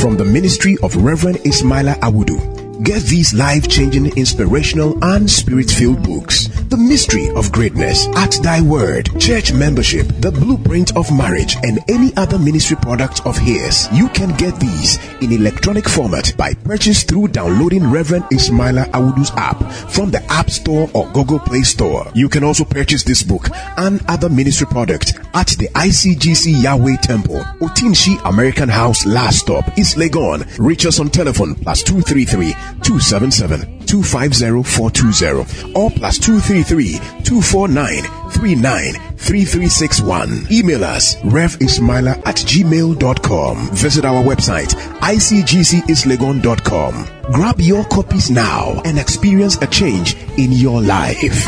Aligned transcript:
from 0.00 0.16
the 0.16 0.24
ministry 0.24 0.78
of 0.82 0.96
Reverend 0.96 1.36
Ismaila 1.44 1.94
Awudu. 2.00 2.82
Get 2.82 3.02
these 3.02 3.34
life 3.34 3.68
changing, 3.68 4.16
inspirational, 4.16 4.96
and 5.04 5.30
spirit 5.30 5.70
filled 5.70 6.02
books. 6.02 6.48
The 6.70 6.76
Mystery 6.76 7.30
of 7.30 7.50
Greatness, 7.50 8.06
At 8.14 8.30
Thy 8.44 8.60
Word, 8.60 9.10
Church 9.18 9.52
Membership, 9.52 10.06
The 10.20 10.30
Blueprint 10.30 10.96
of 10.96 11.10
Marriage, 11.10 11.56
and 11.64 11.80
any 11.88 12.16
other 12.16 12.38
ministry 12.38 12.76
product 12.76 13.26
of 13.26 13.36
his. 13.36 13.88
You 13.92 14.08
can 14.10 14.36
get 14.36 14.54
these 14.60 15.04
in 15.20 15.32
electronic 15.32 15.88
format 15.88 16.32
by 16.36 16.54
purchase 16.54 17.02
through 17.02 17.28
downloading 17.28 17.90
Reverend 17.90 18.22
Ismaila 18.26 18.88
Awudu's 18.92 19.32
app 19.32 19.60
from 19.90 20.12
the 20.12 20.22
App 20.30 20.48
Store 20.48 20.88
or 20.94 21.10
Google 21.10 21.40
Play 21.40 21.62
Store. 21.62 22.06
You 22.14 22.28
can 22.28 22.44
also 22.44 22.64
purchase 22.64 23.02
this 23.02 23.24
book 23.24 23.48
and 23.76 24.00
other 24.06 24.28
ministry 24.28 24.68
product 24.68 25.14
at 25.34 25.48
the 25.48 25.66
ICGC 25.74 26.62
Yahweh 26.62 26.98
Temple, 26.98 27.40
Otinshi 27.60 28.20
American 28.24 28.68
House 28.68 29.04
Last 29.04 29.40
Stop, 29.40 29.76
East 29.76 29.96
Legon. 29.96 30.46
Reach 30.60 30.86
us 30.86 31.00
on 31.00 31.10
telephone 31.10 31.56
plus 31.56 31.82
233 31.82 32.52
277 32.84 33.80
250 33.86 34.62
420 34.62 35.74
or 35.74 35.90
plus 35.90 36.18
233 36.18 36.59
249 36.64 38.02
393361. 38.30 40.46
Email 40.50 40.84
us 40.84 41.16
revismaila 41.16 42.16
at 42.26 42.36
gmail.com. 42.36 43.70
Visit 43.74 44.04
our 44.04 44.22
website 44.22 44.74
icgcislegon.com. 45.00 47.06
Grab 47.32 47.60
your 47.60 47.84
copies 47.84 48.30
now 48.30 48.80
and 48.84 48.98
experience 48.98 49.56
a 49.62 49.66
change 49.66 50.14
in 50.36 50.52
your 50.52 50.82
life. 50.82 51.46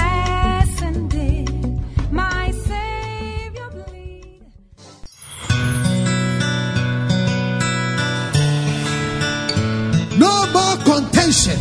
No 10.18 10.46
more 10.52 10.76
contention. 10.84 11.58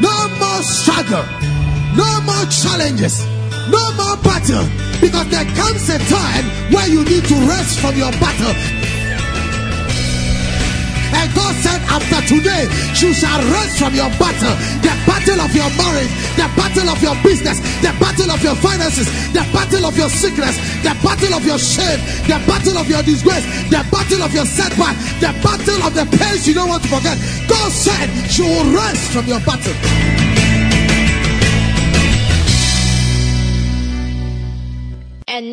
No 0.00 0.28
more 0.38 0.62
struggle. 0.62 1.24
No 1.96 2.20
more 2.28 2.44
challenges. 2.52 3.24
No 3.72 3.82
more 3.96 4.16
battle. 4.20 4.68
Because 5.00 5.28
there 5.28 5.48
comes 5.56 5.88
a 5.88 5.98
time 6.08 6.44
where 6.72 6.88
you 6.88 7.04
need 7.04 7.24
to 7.24 7.36
rest 7.48 7.80
from 7.80 7.96
your 7.96 8.12
battle. 8.20 8.52
And 11.16 11.32
God 11.32 11.54
said, 11.64 11.80
after 11.88 12.20
today, 12.28 12.68
you 13.00 13.14
shall 13.14 13.40
rest 13.48 13.78
from 13.78 13.94
your 13.94 14.10
battle. 14.20 14.52
The 14.84 14.92
battle 15.08 15.40
of 15.40 15.52
your 15.56 15.70
marriage, 15.80 16.12
the 16.36 16.48
battle 16.52 16.88
of 16.92 17.00
your 17.00 17.16
business, 17.24 17.60
the 17.80 17.96
battle 17.96 18.30
of 18.30 18.42
your 18.42 18.56
finances, 18.56 19.08
the 19.32 19.40
battle 19.52 19.86
of 19.86 19.96
your 19.96 20.10
sickness, 20.10 20.56
the 20.84 20.92
battle 21.00 21.32
of 21.32 21.44
your 21.46 21.58
shame, 21.58 22.00
the 22.28 22.36
battle 22.44 22.76
of 22.76 22.88
your 22.88 23.02
disgrace, 23.02 23.46
the 23.72 23.80
battle 23.88 24.22
of 24.22 24.34
your 24.34 24.44
setback, 24.44 24.96
the 25.24 25.32
battle 25.40 25.80
of 25.80 25.94
the 25.94 26.04
pains 26.18 26.46
you 26.46 26.52
don't 26.52 26.68
want 26.68 26.82
to 26.82 26.88
forget. 26.88 27.16
God 27.48 27.72
said, 27.72 28.10
you 28.36 28.44
will 28.44 28.76
rest 28.76 29.12
from 29.12 29.24
your 29.26 29.40
battle. 29.40 30.45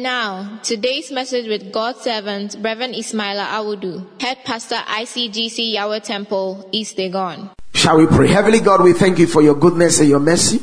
Now, 0.04 0.60
today's 0.64 1.12
message 1.12 1.48
with 1.48 1.72
God's 1.72 2.02
servant, 2.02 2.58
Reverend 2.60 2.94
Ismaila 2.94 3.48
Awudu, 3.48 4.22
Head 4.22 4.44
Pastor 4.44 4.76
ICGC 4.76 5.74
Yahweh 5.74 6.00
Temple, 6.00 6.70
East 6.74 6.98
Legon. 6.98 7.50
Shall 7.74 7.98
we 7.98 8.08
pray? 8.08 8.28
Heavenly 8.28 8.60
God, 8.60 8.84
we 8.84 8.92
thank 8.92 9.18
you 9.18 9.26
for 9.26 9.42
your 9.42 9.56
goodness 9.56 10.02
and 10.02 10.10
your 10.10 10.20
mercy. 10.20 10.60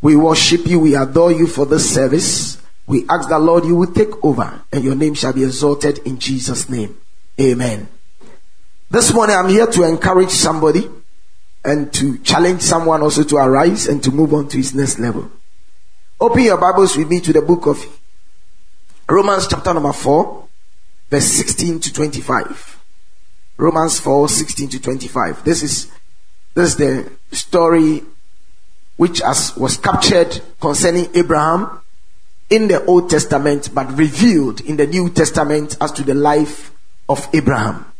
We 0.00 0.16
worship 0.16 0.66
you, 0.66 0.80
we 0.80 0.96
adore 0.96 1.30
you 1.30 1.46
for 1.46 1.66
this 1.66 1.94
service. 1.94 2.56
We 2.86 3.04
ask 3.08 3.28
that, 3.28 3.40
Lord, 3.40 3.66
you 3.66 3.76
will 3.76 3.92
take 3.92 4.24
over 4.24 4.62
and 4.72 4.82
your 4.82 4.94
name 4.94 5.12
shall 5.12 5.34
be 5.34 5.44
exalted 5.44 5.98
in 5.98 6.18
Jesus' 6.18 6.68
name. 6.70 6.98
Amen. 7.38 7.86
This 8.90 9.12
morning 9.12 9.36
I'm 9.36 9.50
here 9.50 9.66
to 9.66 9.82
encourage 9.84 10.30
somebody 10.30 10.88
and 11.64 11.92
to 11.92 12.16
challenge 12.18 12.62
someone 12.62 13.02
also 13.02 13.24
to 13.24 13.36
arise 13.36 13.86
and 13.86 14.02
to 14.02 14.10
move 14.10 14.32
on 14.32 14.48
to 14.48 14.56
his 14.56 14.74
next 14.74 14.98
level. 14.98 15.30
Open 16.18 16.42
your 16.42 16.56
Bibles 16.58 16.96
with 16.96 17.08
me 17.10 17.20
to 17.20 17.32
the 17.34 17.42
book 17.42 17.66
of 17.66 17.99
Romans 19.10 19.48
chapter 19.48 19.74
number 19.74 19.92
4, 19.92 20.48
verse 21.10 21.24
16 21.24 21.80
to 21.80 21.92
25. 21.92 22.80
Romans 23.56 23.98
4, 23.98 24.28
16 24.28 24.68
to 24.68 24.80
25. 24.80 25.44
This 25.44 25.64
is, 25.64 25.90
this 26.54 26.70
is 26.70 26.76
the 26.76 27.10
story 27.32 28.04
which 28.96 29.20
as 29.22 29.56
was 29.56 29.78
captured 29.78 30.40
concerning 30.60 31.08
Abraham 31.14 31.80
in 32.50 32.68
the 32.68 32.84
Old 32.84 33.10
Testament, 33.10 33.70
but 33.74 33.90
revealed 33.98 34.60
in 34.60 34.76
the 34.76 34.86
New 34.86 35.10
Testament 35.10 35.76
as 35.80 35.90
to 35.92 36.04
the 36.04 36.14
life 36.14 36.70
of 37.08 37.28
Abraham. 37.34 37.92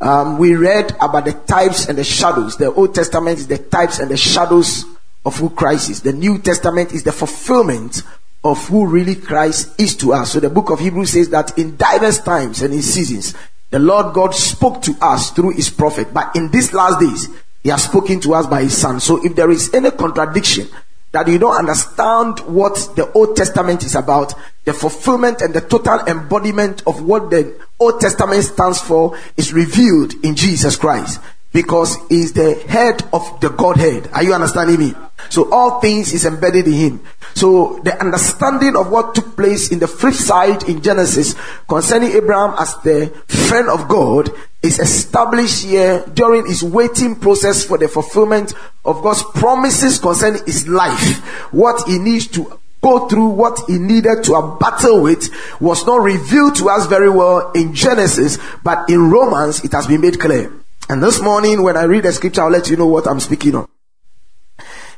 Um, 0.00 0.38
we 0.38 0.54
read 0.54 0.92
about 0.98 1.26
the 1.26 1.34
types 1.34 1.90
and 1.90 1.98
the 1.98 2.04
shadows. 2.04 2.56
The 2.56 2.72
Old 2.72 2.94
Testament 2.94 3.38
is 3.38 3.48
the 3.48 3.58
types 3.58 3.98
and 3.98 4.10
the 4.10 4.16
shadows 4.16 4.86
of 5.26 5.36
who 5.36 5.50
Christ 5.50 5.90
is. 5.90 6.00
The 6.00 6.14
New 6.14 6.38
Testament 6.38 6.92
is 6.92 7.02
the 7.02 7.12
fulfillment 7.12 8.02
of 8.44 8.68
who 8.68 8.86
really 8.86 9.16
Christ 9.16 9.80
is 9.80 9.96
to 9.96 10.12
us. 10.12 10.32
So 10.32 10.40
the 10.40 10.50
book 10.50 10.70
of 10.70 10.78
Hebrews 10.78 11.12
says 11.12 11.30
that 11.30 11.58
in 11.58 11.76
diverse 11.76 12.18
times 12.18 12.60
and 12.60 12.74
in 12.74 12.82
seasons, 12.82 13.34
the 13.70 13.78
Lord 13.78 14.14
God 14.14 14.34
spoke 14.34 14.82
to 14.82 14.94
us 15.00 15.30
through 15.30 15.50
his 15.50 15.70
prophet. 15.70 16.12
But 16.12 16.36
in 16.36 16.50
these 16.50 16.72
last 16.74 17.00
days, 17.00 17.28
he 17.62 17.70
has 17.70 17.84
spoken 17.84 18.20
to 18.20 18.34
us 18.34 18.46
by 18.46 18.64
his 18.64 18.76
son. 18.76 19.00
So 19.00 19.24
if 19.24 19.34
there 19.34 19.50
is 19.50 19.72
any 19.72 19.90
contradiction 19.90 20.68
that 21.12 21.26
you 21.26 21.38
don't 21.38 21.56
understand 21.56 22.40
what 22.40 22.74
the 22.96 23.10
Old 23.12 23.36
Testament 23.36 23.82
is 23.82 23.94
about, 23.94 24.34
the 24.64 24.74
fulfillment 24.74 25.40
and 25.40 25.54
the 25.54 25.62
total 25.62 26.00
embodiment 26.06 26.82
of 26.86 27.02
what 27.02 27.30
the 27.30 27.58
Old 27.80 28.00
Testament 28.00 28.44
stands 28.44 28.80
for 28.80 29.18
is 29.36 29.54
revealed 29.54 30.12
in 30.22 30.36
Jesus 30.36 30.76
Christ 30.76 31.20
because 31.54 31.96
he's 32.08 32.32
the 32.32 32.54
head 32.68 33.00
of 33.12 33.40
the 33.40 33.48
Godhead. 33.48 34.10
Are 34.12 34.24
you 34.24 34.34
understanding 34.34 34.78
me? 34.78 34.92
So 35.30 35.50
all 35.52 35.80
things 35.80 36.12
is 36.12 36.26
embedded 36.26 36.66
in 36.66 36.72
him. 36.72 37.00
So 37.34 37.80
the 37.84 37.98
understanding 37.98 38.76
of 38.76 38.90
what 38.90 39.14
took 39.14 39.36
place 39.36 39.70
in 39.70 39.78
the 39.78 39.86
flip 39.86 40.14
side 40.14 40.68
in 40.68 40.82
Genesis 40.82 41.36
concerning 41.68 42.10
Abraham 42.10 42.56
as 42.58 42.74
the 42.82 43.06
friend 43.28 43.68
of 43.68 43.88
God 43.88 44.30
is 44.62 44.80
established 44.80 45.64
here 45.64 46.04
during 46.14 46.44
his 46.46 46.64
waiting 46.64 47.14
process 47.14 47.64
for 47.64 47.78
the 47.78 47.86
fulfillment 47.86 48.52
of 48.84 49.02
God's 49.02 49.22
promises 49.22 50.00
concerning 50.00 50.44
his 50.44 50.66
life. 50.66 51.20
What 51.52 51.86
he 51.86 52.00
needs 52.00 52.26
to 52.28 52.60
go 52.82 53.06
through 53.08 53.28
what 53.28 53.60
he 53.68 53.78
needed 53.78 54.24
to 54.24 54.58
battle 54.60 55.02
with 55.02 55.30
was 55.60 55.86
not 55.86 56.02
revealed 56.02 56.56
to 56.56 56.68
us 56.68 56.86
very 56.86 57.08
well 57.08 57.52
in 57.52 57.74
Genesis, 57.74 58.38
but 58.64 58.90
in 58.90 59.08
Romans 59.08 59.64
it 59.64 59.70
has 59.70 59.86
been 59.86 60.00
made 60.00 60.18
clear. 60.18 60.52
And 60.88 61.02
this 61.02 61.20
morning, 61.20 61.62
when 61.62 61.76
I 61.76 61.84
read 61.84 62.04
the 62.04 62.12
scripture, 62.12 62.42
I'll 62.42 62.50
let 62.50 62.68
you 62.68 62.76
know 62.76 62.86
what 62.86 63.06
I'm 63.06 63.20
speaking 63.20 63.54
on. 63.54 63.68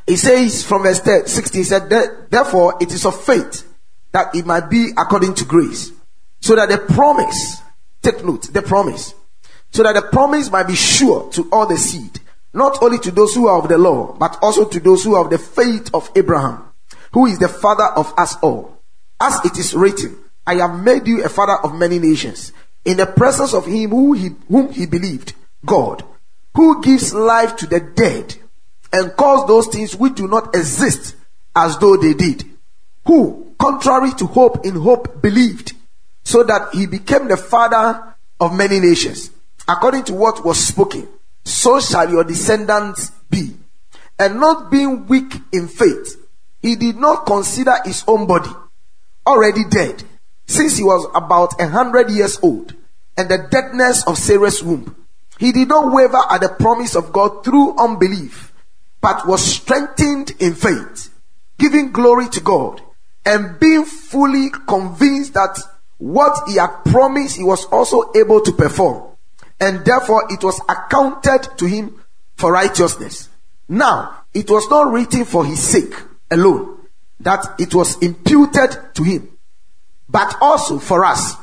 It 0.06 0.16
says 0.16 0.64
from 0.64 0.82
verse 0.82 1.00
16, 1.02 1.64
said, 1.64 1.90
Therefore, 2.30 2.76
it 2.80 2.92
is 2.92 3.06
of 3.06 3.20
faith 3.22 3.72
that 4.12 4.34
it 4.34 4.46
might 4.46 4.68
be 4.68 4.90
according 4.96 5.34
to 5.34 5.44
grace. 5.44 5.92
So 6.40 6.54
that 6.56 6.68
the 6.68 6.78
promise, 6.78 7.60
take 8.02 8.24
note, 8.24 8.52
the 8.52 8.62
promise, 8.62 9.14
so 9.70 9.82
that 9.82 9.94
the 9.94 10.02
promise 10.02 10.50
might 10.50 10.66
be 10.66 10.74
sure 10.74 11.30
to 11.32 11.48
all 11.50 11.66
the 11.66 11.76
seed, 11.76 12.20
not 12.52 12.82
only 12.82 12.98
to 13.00 13.10
those 13.10 13.34
who 13.34 13.46
are 13.48 13.58
of 13.58 13.68
the 13.68 13.78
law, 13.78 14.16
but 14.18 14.38
also 14.42 14.64
to 14.64 14.80
those 14.80 15.04
who 15.04 15.14
are 15.14 15.24
of 15.24 15.30
the 15.30 15.38
faith 15.38 15.90
of 15.92 16.10
Abraham, 16.16 16.64
who 17.12 17.26
is 17.26 17.38
the 17.38 17.48
father 17.48 17.88
of 17.96 18.12
us 18.16 18.36
all. 18.42 18.80
As 19.20 19.44
it 19.44 19.58
is 19.58 19.74
written, 19.74 20.16
I 20.46 20.56
have 20.56 20.82
made 20.82 21.06
you 21.06 21.24
a 21.24 21.28
father 21.28 21.56
of 21.62 21.74
many 21.74 21.98
nations, 21.98 22.52
in 22.84 22.96
the 22.96 23.06
presence 23.06 23.54
of 23.54 23.66
him 23.66 23.90
who 23.90 24.12
he, 24.12 24.30
whom 24.48 24.72
he 24.72 24.86
believed, 24.86 25.34
God, 25.66 26.04
who 26.54 26.82
gives 26.82 27.12
life 27.12 27.56
to 27.56 27.66
the 27.66 27.80
dead 27.80 28.36
and 28.92 29.14
calls 29.16 29.46
those 29.46 29.66
things 29.66 29.94
which 29.94 30.14
do 30.14 30.26
not 30.26 30.54
exist 30.54 31.16
as 31.54 31.76
though 31.78 31.96
they 31.96 32.14
did, 32.14 32.44
who, 33.04 33.54
contrary 33.58 34.12
to 34.12 34.26
hope, 34.26 34.64
in 34.64 34.76
hope 34.76 35.20
believed, 35.20 35.72
so 36.24 36.42
that 36.42 36.74
he 36.74 36.86
became 36.86 37.28
the 37.28 37.36
father 37.36 38.14
of 38.40 38.56
many 38.56 38.80
nations, 38.80 39.30
according 39.68 40.04
to 40.04 40.14
what 40.14 40.44
was 40.44 40.64
spoken, 40.64 41.08
so 41.44 41.80
shall 41.80 42.10
your 42.10 42.24
descendants 42.24 43.10
be. 43.30 43.54
And 44.18 44.40
not 44.40 44.70
being 44.70 45.06
weak 45.06 45.34
in 45.52 45.68
faith, 45.68 46.16
he 46.62 46.74
did 46.76 46.96
not 46.96 47.26
consider 47.26 47.74
his 47.84 48.02
own 48.06 48.26
body 48.26 48.50
already 49.26 49.64
dead, 49.64 50.02
since 50.46 50.76
he 50.76 50.84
was 50.84 51.06
about 51.14 51.60
a 51.60 51.68
hundred 51.68 52.10
years 52.10 52.38
old, 52.42 52.74
and 53.16 53.28
the 53.28 53.46
deadness 53.50 54.06
of 54.06 54.16
Sarah's 54.16 54.62
womb. 54.62 54.94
He 55.38 55.52
did 55.52 55.68
not 55.68 55.92
waver 55.92 56.22
at 56.30 56.40
the 56.40 56.48
promise 56.48 56.96
of 56.96 57.12
God 57.12 57.44
through 57.44 57.78
unbelief, 57.78 58.52
but 59.00 59.26
was 59.26 59.44
strengthened 59.44 60.32
in 60.38 60.54
faith, 60.54 61.12
giving 61.58 61.92
glory 61.92 62.28
to 62.30 62.40
God, 62.40 62.80
and 63.24 63.58
being 63.60 63.84
fully 63.84 64.50
convinced 64.66 65.34
that 65.34 65.58
what 65.98 66.48
he 66.48 66.56
had 66.56 66.84
promised 66.84 67.36
he 67.36 67.44
was 67.44 67.64
also 67.66 68.12
able 68.14 68.40
to 68.40 68.52
perform, 68.52 69.02
and 69.60 69.84
therefore 69.84 70.24
it 70.30 70.42
was 70.42 70.60
accounted 70.68 71.48
to 71.58 71.66
him 71.66 72.02
for 72.36 72.52
righteousness. 72.52 73.28
Now, 73.68 74.24
it 74.32 74.50
was 74.50 74.68
not 74.70 74.92
written 74.92 75.24
for 75.24 75.44
his 75.44 75.60
sake 75.60 75.94
alone 76.30 76.78
that 77.20 77.56
it 77.58 77.74
was 77.74 78.00
imputed 78.02 78.94
to 78.94 79.02
him, 79.02 79.28
but 80.08 80.36
also 80.40 80.78
for 80.78 81.04
us. 81.04 81.34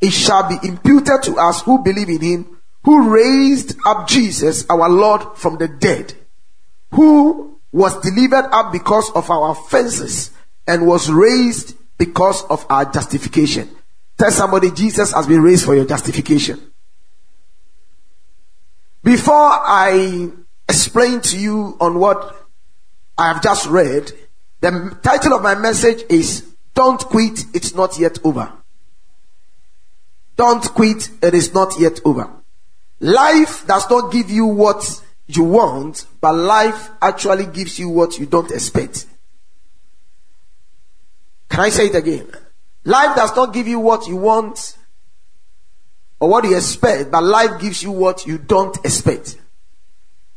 It 0.00 0.12
shall 0.12 0.48
be 0.48 0.66
imputed 0.66 1.22
to 1.22 1.36
us 1.38 1.62
who 1.62 1.82
believe 1.82 2.08
in 2.08 2.20
him 2.20 2.53
who 2.84 3.10
raised 3.10 3.76
up 3.86 4.06
Jesus, 4.06 4.64
our 4.68 4.88
Lord, 4.88 5.36
from 5.36 5.58
the 5.58 5.68
dead, 5.68 6.14
who 6.92 7.60
was 7.72 8.00
delivered 8.00 8.48
up 8.52 8.72
because 8.72 9.10
of 9.12 9.30
our 9.30 9.50
offenses 9.50 10.30
and 10.66 10.86
was 10.86 11.10
raised 11.10 11.76
because 11.98 12.44
of 12.44 12.64
our 12.70 12.84
justification. 12.84 13.68
Tell 14.16 14.30
somebody 14.30 14.70
Jesus 14.70 15.12
has 15.12 15.26
been 15.26 15.42
raised 15.42 15.64
for 15.64 15.74
your 15.74 15.86
justification. 15.86 16.60
Before 19.02 19.34
I 19.34 20.30
explain 20.68 21.20
to 21.22 21.38
you 21.38 21.76
on 21.80 21.98
what 21.98 22.36
I 23.18 23.32
have 23.32 23.42
just 23.42 23.66
read, 23.66 24.12
the 24.60 24.96
title 25.02 25.34
of 25.34 25.42
my 25.42 25.54
message 25.54 26.04
is 26.08 26.46
Don't 26.74 27.00
Quit, 27.00 27.44
It's 27.52 27.74
Not 27.74 27.98
Yet 27.98 28.18
Over. 28.24 28.52
Don't 30.36 30.62
quit, 30.74 31.10
it 31.22 31.34
is 31.34 31.54
not 31.54 31.78
yet 31.78 32.00
over. 32.04 32.28
Life 33.00 33.66
does 33.66 33.88
not 33.90 34.12
give 34.12 34.30
you 34.30 34.46
what 34.46 35.02
you 35.26 35.44
want, 35.44 36.06
but 36.20 36.32
life 36.34 36.90
actually 37.00 37.46
gives 37.46 37.78
you 37.78 37.88
what 37.88 38.18
you 38.18 38.26
don't 38.26 38.50
expect. 38.50 39.06
Can 41.48 41.60
I 41.60 41.68
say 41.68 41.86
it 41.86 41.94
again? 41.94 42.26
Life 42.84 43.16
does 43.16 43.34
not 43.34 43.54
give 43.54 43.66
you 43.66 43.78
what 43.78 44.06
you 44.06 44.16
want 44.16 44.76
or 46.20 46.28
what 46.28 46.44
you 46.44 46.56
expect, 46.56 47.10
but 47.10 47.22
life 47.22 47.60
gives 47.60 47.82
you 47.82 47.90
what 47.90 48.26
you 48.26 48.38
don't 48.38 48.76
expect. 48.84 49.38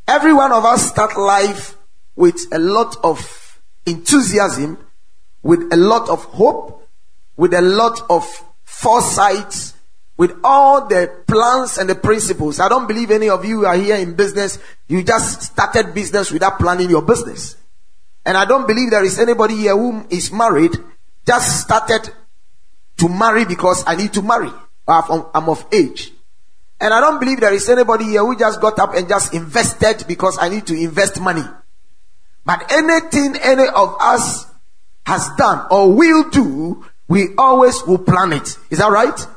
Every 0.07 0.33
one 0.33 0.51
of 0.51 0.63
us 0.63 0.89
start 0.89 1.17
life 1.17 1.77
with 2.15 2.37
a 2.51 2.59
lot 2.59 2.95
of 3.03 3.59
enthusiasm, 3.85 4.77
with 5.43 5.71
a 5.73 5.77
lot 5.77 6.09
of 6.09 6.23
hope, 6.25 6.87
with 7.35 7.53
a 7.53 7.61
lot 7.61 8.01
of 8.09 8.25
foresight, 8.63 9.73
with 10.17 10.35
all 10.43 10.87
the 10.87 11.23
plans 11.27 11.77
and 11.77 11.89
the 11.89 11.95
principles. 11.95 12.59
I 12.59 12.67
don't 12.67 12.87
believe 12.87 13.11
any 13.11 13.29
of 13.29 13.45
you 13.45 13.65
are 13.65 13.77
here 13.77 13.95
in 13.95 14.15
business. 14.15 14.59
You 14.87 15.03
just 15.03 15.43
started 15.43 15.93
business 15.93 16.31
without 16.31 16.57
planning 16.57 16.89
your 16.89 17.03
business. 17.03 17.55
And 18.25 18.35
I 18.35 18.45
don't 18.45 18.67
believe 18.67 18.89
there 18.89 19.05
is 19.05 19.19
anybody 19.19 19.55
here 19.55 19.77
who 19.77 20.05
is 20.09 20.31
married, 20.31 20.75
just 21.25 21.61
started 21.61 22.11
to 22.97 23.07
marry 23.07 23.45
because 23.45 23.83
I 23.87 23.95
need 23.95 24.11
to 24.13 24.21
marry. 24.21 24.51
I'm 24.87 25.49
of 25.49 25.65
age. 25.71 26.11
And 26.79 26.93
I 26.93 26.99
don't 26.99 27.19
believe 27.19 27.39
there 27.39 27.53
is 27.53 27.69
anybody 27.69 28.05
here 28.05 28.25
who 28.25 28.37
just 28.37 28.59
got 28.59 28.79
up 28.79 28.95
and 28.95 29.07
just 29.07 29.33
invested 29.33 30.05
because 30.07 30.37
I 30.39 30.49
need 30.49 30.65
to 30.67 30.75
invest 30.75 31.19
money. 31.19 31.43
But 32.45 32.71
anything 32.71 33.35
any 33.41 33.67
of 33.67 33.95
us 33.99 34.45
has 35.05 35.29
done 35.37 35.67
or 35.69 35.93
will 35.93 36.29
do, 36.29 36.85
we 37.07 37.29
always 37.37 37.81
will 37.83 37.97
plan 37.97 38.33
it. 38.33 38.57
Is 38.69 38.79
that 38.79 38.91
right? 38.91 39.27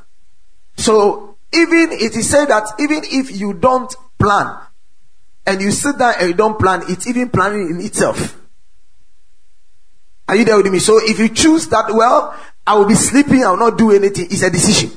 So 0.80 1.36
even 1.52 1.92
it 1.92 2.16
is 2.16 2.30
said 2.30 2.46
that 2.46 2.66
even 2.78 3.02
if 3.04 3.38
you 3.38 3.52
don't 3.52 3.94
plan 4.18 4.56
and 5.46 5.60
you 5.60 5.72
sit 5.72 5.98
down 5.98 6.14
and 6.18 6.28
you 6.28 6.34
don't 6.34 6.58
plan, 6.58 6.82
it's 6.88 7.06
even 7.06 7.28
planning 7.28 7.68
in 7.68 7.84
itself. 7.84 8.38
Are 10.26 10.36
you 10.36 10.46
there 10.46 10.56
with 10.56 10.72
me? 10.72 10.78
So 10.78 10.98
if 11.02 11.18
you 11.18 11.28
choose 11.28 11.68
that, 11.68 11.92
well, 11.92 12.34
I 12.66 12.76
will 12.76 12.86
be 12.86 12.94
sleeping, 12.94 13.44
I 13.44 13.50
will 13.50 13.58
not 13.58 13.76
do 13.76 13.90
anything. 13.90 14.28
It's 14.30 14.42
a 14.42 14.48
decision. 14.48 14.90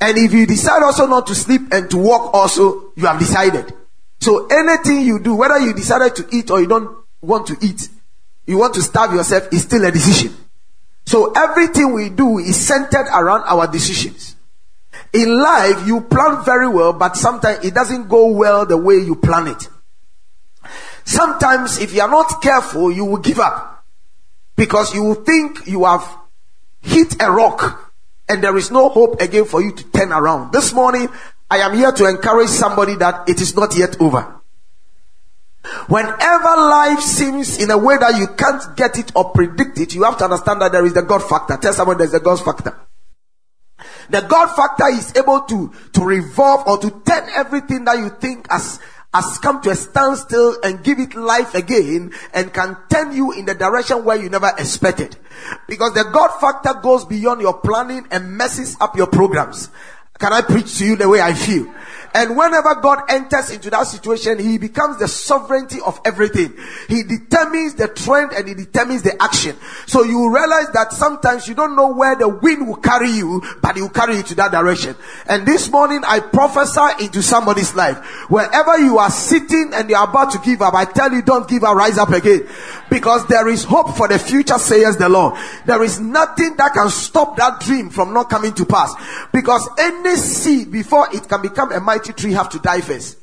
And 0.00 0.18
if 0.18 0.34
you 0.34 0.46
decide 0.46 0.82
also 0.82 1.06
not 1.06 1.26
to 1.28 1.34
sleep 1.34 1.72
and 1.72 1.88
to 1.90 1.96
walk 1.96 2.34
also, 2.34 2.92
you 2.96 3.06
have 3.06 3.18
decided. 3.18 3.72
So 4.20 4.46
anything 4.48 5.00
you 5.00 5.20
do, 5.20 5.36
whether 5.36 5.58
you 5.58 5.72
decided 5.72 6.16
to 6.16 6.36
eat 6.36 6.50
or 6.50 6.60
you 6.60 6.66
don't 6.66 6.94
want 7.22 7.46
to 7.46 7.56
eat, 7.62 7.88
you 8.46 8.58
want 8.58 8.74
to 8.74 8.82
starve 8.82 9.14
yourself, 9.14 9.50
is 9.52 9.62
still 9.62 9.86
a 9.86 9.90
decision. 9.90 10.36
So 11.06 11.32
everything 11.32 11.92
we 11.92 12.10
do 12.10 12.38
is 12.38 12.56
centered 12.56 13.06
around 13.12 13.42
our 13.44 13.66
decisions. 13.66 14.36
In 15.12 15.40
life, 15.40 15.86
you 15.86 16.00
plan 16.00 16.44
very 16.44 16.68
well, 16.68 16.92
but 16.92 17.16
sometimes 17.16 17.64
it 17.64 17.74
doesn't 17.74 18.08
go 18.08 18.28
well 18.28 18.66
the 18.66 18.76
way 18.76 18.96
you 18.96 19.14
plan 19.14 19.48
it. 19.48 19.68
Sometimes, 21.04 21.78
if 21.78 21.94
you 21.94 22.00
are 22.00 22.10
not 22.10 22.42
careful, 22.42 22.90
you 22.90 23.04
will 23.04 23.18
give 23.18 23.38
up 23.38 23.84
because 24.56 24.94
you 24.94 25.04
will 25.04 25.14
think 25.14 25.66
you 25.66 25.84
have 25.84 26.04
hit 26.80 27.20
a 27.20 27.30
rock 27.30 27.92
and 28.28 28.42
there 28.42 28.56
is 28.56 28.70
no 28.70 28.88
hope 28.88 29.20
again 29.20 29.44
for 29.44 29.62
you 29.62 29.72
to 29.72 29.84
turn 29.90 30.12
around. 30.12 30.52
This 30.52 30.72
morning, 30.72 31.08
I 31.50 31.58
am 31.58 31.76
here 31.76 31.92
to 31.92 32.08
encourage 32.08 32.48
somebody 32.48 32.96
that 32.96 33.28
it 33.28 33.40
is 33.40 33.54
not 33.54 33.76
yet 33.76 34.00
over. 34.00 34.40
Whenever 35.88 36.56
life 36.56 37.00
seems 37.00 37.58
in 37.58 37.70
a 37.70 37.78
way 37.78 37.96
that 37.96 38.18
you 38.18 38.28
can't 38.28 38.76
get 38.76 38.98
it 38.98 39.12
or 39.14 39.30
predict 39.30 39.78
it, 39.78 39.94
you 39.94 40.04
have 40.04 40.18
to 40.18 40.24
understand 40.24 40.60
that 40.60 40.72
there 40.72 40.84
is 40.84 40.94
the 40.94 41.02
God 41.02 41.22
factor. 41.22 41.56
Tell 41.56 41.72
someone 41.72 41.98
there's 41.98 42.14
a 42.14 42.20
God 42.20 42.36
factor. 42.44 42.76
The 44.10 44.20
God 44.20 44.54
factor 44.54 44.88
is 44.88 45.16
able 45.16 45.40
to, 45.42 45.72
to 45.94 46.04
revolve 46.04 46.66
or 46.66 46.78
to 46.78 46.90
turn 47.06 47.28
everything 47.34 47.84
that 47.86 47.96
you 47.96 48.10
think 48.10 48.50
has, 48.50 48.78
has 49.14 49.38
come 49.38 49.62
to 49.62 49.70
a 49.70 49.74
standstill 49.74 50.58
and 50.62 50.84
give 50.84 50.98
it 50.98 51.14
life 51.14 51.54
again 51.54 52.12
and 52.34 52.52
can 52.52 52.76
turn 52.90 53.12
you 53.12 53.32
in 53.32 53.46
the 53.46 53.54
direction 53.54 54.04
where 54.04 54.20
you 54.20 54.28
never 54.28 54.52
expected. 54.58 55.16
Because 55.66 55.94
the 55.94 56.04
God 56.12 56.38
factor 56.40 56.78
goes 56.82 57.06
beyond 57.06 57.40
your 57.40 57.54
planning 57.60 58.06
and 58.10 58.36
messes 58.36 58.76
up 58.80 58.96
your 58.96 59.06
programs. 59.06 59.70
Can 60.18 60.32
I 60.32 60.42
preach 60.42 60.78
to 60.78 60.86
you 60.86 60.96
the 60.96 61.08
way 61.08 61.20
I 61.20 61.32
feel? 61.34 61.72
And 62.14 62.36
whenever 62.36 62.76
God 62.76 63.02
enters 63.08 63.50
into 63.50 63.70
that 63.70 63.88
situation, 63.88 64.38
He 64.38 64.56
becomes 64.56 64.98
the 64.98 65.08
sovereignty 65.08 65.78
of 65.84 66.00
everything. 66.04 66.54
He 66.88 67.02
determines 67.02 67.74
the 67.74 67.88
trend 67.88 68.32
and 68.32 68.46
He 68.46 68.54
determines 68.54 69.02
the 69.02 69.20
action. 69.20 69.56
So 69.86 70.04
you 70.04 70.32
realize 70.32 70.70
that 70.74 70.92
sometimes 70.92 71.48
you 71.48 71.56
don't 71.56 71.74
know 71.74 71.92
where 71.92 72.14
the 72.14 72.28
wind 72.28 72.68
will 72.68 72.76
carry 72.76 73.10
you, 73.10 73.42
but 73.60 73.74
He 73.74 73.82
will 73.82 73.88
carry 73.88 74.16
you 74.16 74.22
to 74.22 74.34
that 74.36 74.52
direction. 74.52 74.94
And 75.26 75.44
this 75.44 75.68
morning 75.70 76.02
I 76.06 76.20
prophesy 76.20 77.04
into 77.04 77.20
somebody's 77.20 77.74
life. 77.74 77.98
Wherever 78.30 78.78
you 78.78 78.98
are 78.98 79.10
sitting 79.10 79.72
and 79.74 79.90
you're 79.90 80.04
about 80.04 80.30
to 80.32 80.38
give 80.38 80.62
up, 80.62 80.74
I 80.74 80.84
tell 80.84 81.12
you 81.12 81.22
don't 81.22 81.48
give 81.48 81.64
up, 81.64 81.74
rise 81.74 81.98
up 81.98 82.10
again. 82.10 82.46
Because 82.90 83.26
there 83.26 83.48
is 83.48 83.64
hope 83.64 83.96
for 83.96 84.06
the 84.06 84.20
future, 84.20 84.58
says 84.58 84.96
the 84.96 85.08
Lord. 85.08 85.34
There 85.66 85.82
is 85.82 85.98
nothing 85.98 86.54
that 86.58 86.74
can 86.74 86.90
stop 86.90 87.36
that 87.38 87.58
dream 87.60 87.90
from 87.90 88.14
not 88.14 88.30
coming 88.30 88.52
to 88.54 88.64
pass. 88.64 88.94
Because 89.32 89.68
any 89.78 90.14
seed 90.14 90.70
before 90.70 91.08
it 91.12 91.28
can 91.28 91.42
become 91.42 91.72
a 91.72 91.80
mighty 91.80 92.03
tree 92.12 92.32
have 92.32 92.50
to 92.50 92.58
die 92.58 92.80
first. 92.80 93.18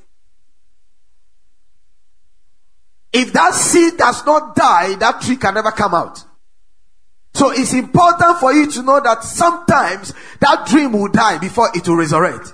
If 3.14 3.34
that 3.34 3.54
seed 3.54 3.98
does 3.98 4.26
not 4.26 4.56
die, 4.56 4.96
that 4.96 5.22
tree 5.22 5.36
can 5.36 5.54
never 5.54 5.72
come 5.72 5.94
out. 5.94 6.24
So 7.34 7.52
it's 7.52 7.74
important 7.74 8.38
for 8.40 8.54
you 8.54 8.70
to 8.72 8.82
know 8.82 9.00
that 9.00 9.24
sometimes 9.24 10.14
that 10.40 10.68
dream 10.68 10.94
will 10.94 11.10
die 11.10 11.38
before 11.38 11.70
it 11.74 11.88
will 11.88 11.96
resurrect. 11.96 12.54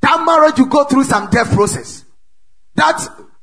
That 0.00 0.24
marriage 0.24 0.58
will 0.58 0.66
go 0.66 0.84
through 0.84 1.04
some 1.04 1.28
death 1.30 1.52
process. 1.52 2.04
That 2.74 3.00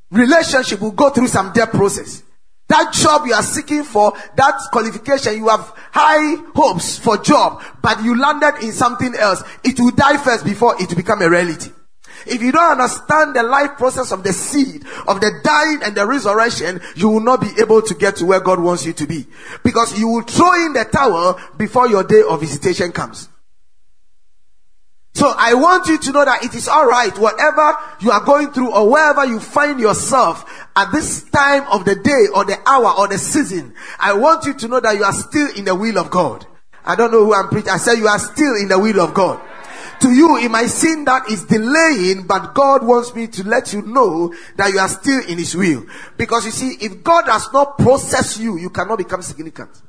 relationship 0.09 0.81
will 0.81 0.91
go 0.91 1.09
through 1.09 1.27
some 1.27 1.53
death 1.53 1.71
process. 1.71 2.23
That 2.69 2.91
job 2.93 3.25
you 3.25 3.33
are 3.33 3.43
seeking 3.43 3.83
for, 3.83 4.13
that 4.35 4.59
qualification, 4.71 5.37
you 5.37 5.47
have 5.47 5.71
high 5.91 6.35
hopes 6.53 6.99
for 6.99 7.17
job, 7.17 7.63
but 7.81 8.03
you 8.03 8.19
landed 8.19 8.61
in 8.61 8.73
something 8.73 9.15
else. 9.15 9.41
It 9.63 9.79
will 9.79 9.91
die 9.91 10.17
first 10.17 10.43
before 10.43 10.75
it 10.81 10.89
will 10.89 10.95
become 10.97 11.21
a 11.21 11.29
reality. 11.29 11.71
If 12.29 12.41
you 12.41 12.51
don't 12.51 12.79
understand 12.79 13.35
the 13.35 13.43
life 13.43 13.77
process 13.77 14.11
of 14.11 14.23
the 14.23 14.33
seed, 14.33 14.85
of 15.07 15.21
the 15.21 15.39
dying 15.43 15.81
and 15.83 15.95
the 15.95 16.05
resurrection, 16.05 16.81
you 16.95 17.09
will 17.09 17.21
not 17.21 17.41
be 17.41 17.49
able 17.59 17.81
to 17.81 17.95
get 17.95 18.15
to 18.17 18.25
where 18.25 18.39
God 18.39 18.59
wants 18.59 18.85
you 18.85 18.93
to 18.93 19.07
be. 19.07 19.25
Because 19.63 19.97
you 19.99 20.07
will 20.07 20.23
throw 20.23 20.53
in 20.65 20.73
the 20.73 20.85
towel 20.85 21.39
before 21.57 21.87
your 21.87 22.03
day 22.03 22.21
of 22.27 22.39
visitation 22.41 22.91
comes. 22.91 23.29
So 25.17 25.33
I 25.35 25.55
want 25.55 25.87
you 25.87 25.97
to 25.97 26.11
know 26.11 26.23
that 26.23 26.43
it 26.43 26.53
is 26.53 26.69
alright, 26.69 27.17
whatever 27.17 27.75
you 28.01 28.11
are 28.11 28.23
going 28.23 28.51
through 28.51 28.71
or 28.71 28.87
wherever 28.87 29.25
you 29.25 29.39
find 29.39 29.79
yourself 29.79 30.45
at 30.75 30.91
this 30.91 31.23
time 31.31 31.63
of 31.71 31.85
the 31.85 31.95
day 31.95 32.27
or 32.35 32.45
the 32.45 32.55
hour 32.67 32.93
or 32.99 33.07
the 33.07 33.17
season, 33.17 33.73
I 33.97 34.13
want 34.13 34.45
you 34.45 34.53
to 34.53 34.67
know 34.67 34.79
that 34.79 34.95
you 34.95 35.03
are 35.03 35.13
still 35.13 35.49
in 35.57 35.65
the 35.65 35.73
will 35.73 35.97
of 35.97 36.11
God. 36.11 36.45
I 36.85 36.95
don't 36.95 37.11
know 37.11 37.25
who 37.25 37.33
I'm 37.33 37.49
preaching. 37.49 37.71
I 37.71 37.77
said 37.77 37.95
you 37.95 38.07
are 38.07 38.19
still 38.19 38.55
in 38.61 38.67
the 38.67 38.77
will 38.77 39.01
of 39.01 39.15
God. 39.15 39.41
To 40.01 40.11
you, 40.11 40.37
it 40.37 40.49
might 40.49 40.67
seem 40.67 41.05
that 41.05 41.29
is 41.29 41.45
delaying, 41.45 42.27
but 42.27 42.53
God 42.53 42.85
wants 42.85 43.15
me 43.15 43.27
to 43.27 43.43
let 43.47 43.73
you 43.73 43.81
know 43.81 44.33
that 44.55 44.71
you 44.71 44.79
are 44.79 44.87
still 44.87 45.21
in 45.27 45.37
His 45.37 45.55
will. 45.55 45.85
Because 46.17 46.45
you 46.45 46.51
see, 46.51 46.77
if 46.81 47.03
God 47.03 47.25
does 47.25 47.51
not 47.51 47.77
process 47.77 48.37
you, 48.37 48.57
you 48.57 48.69
cannot 48.69 48.97
become 48.99 49.21
significant. 49.21 49.81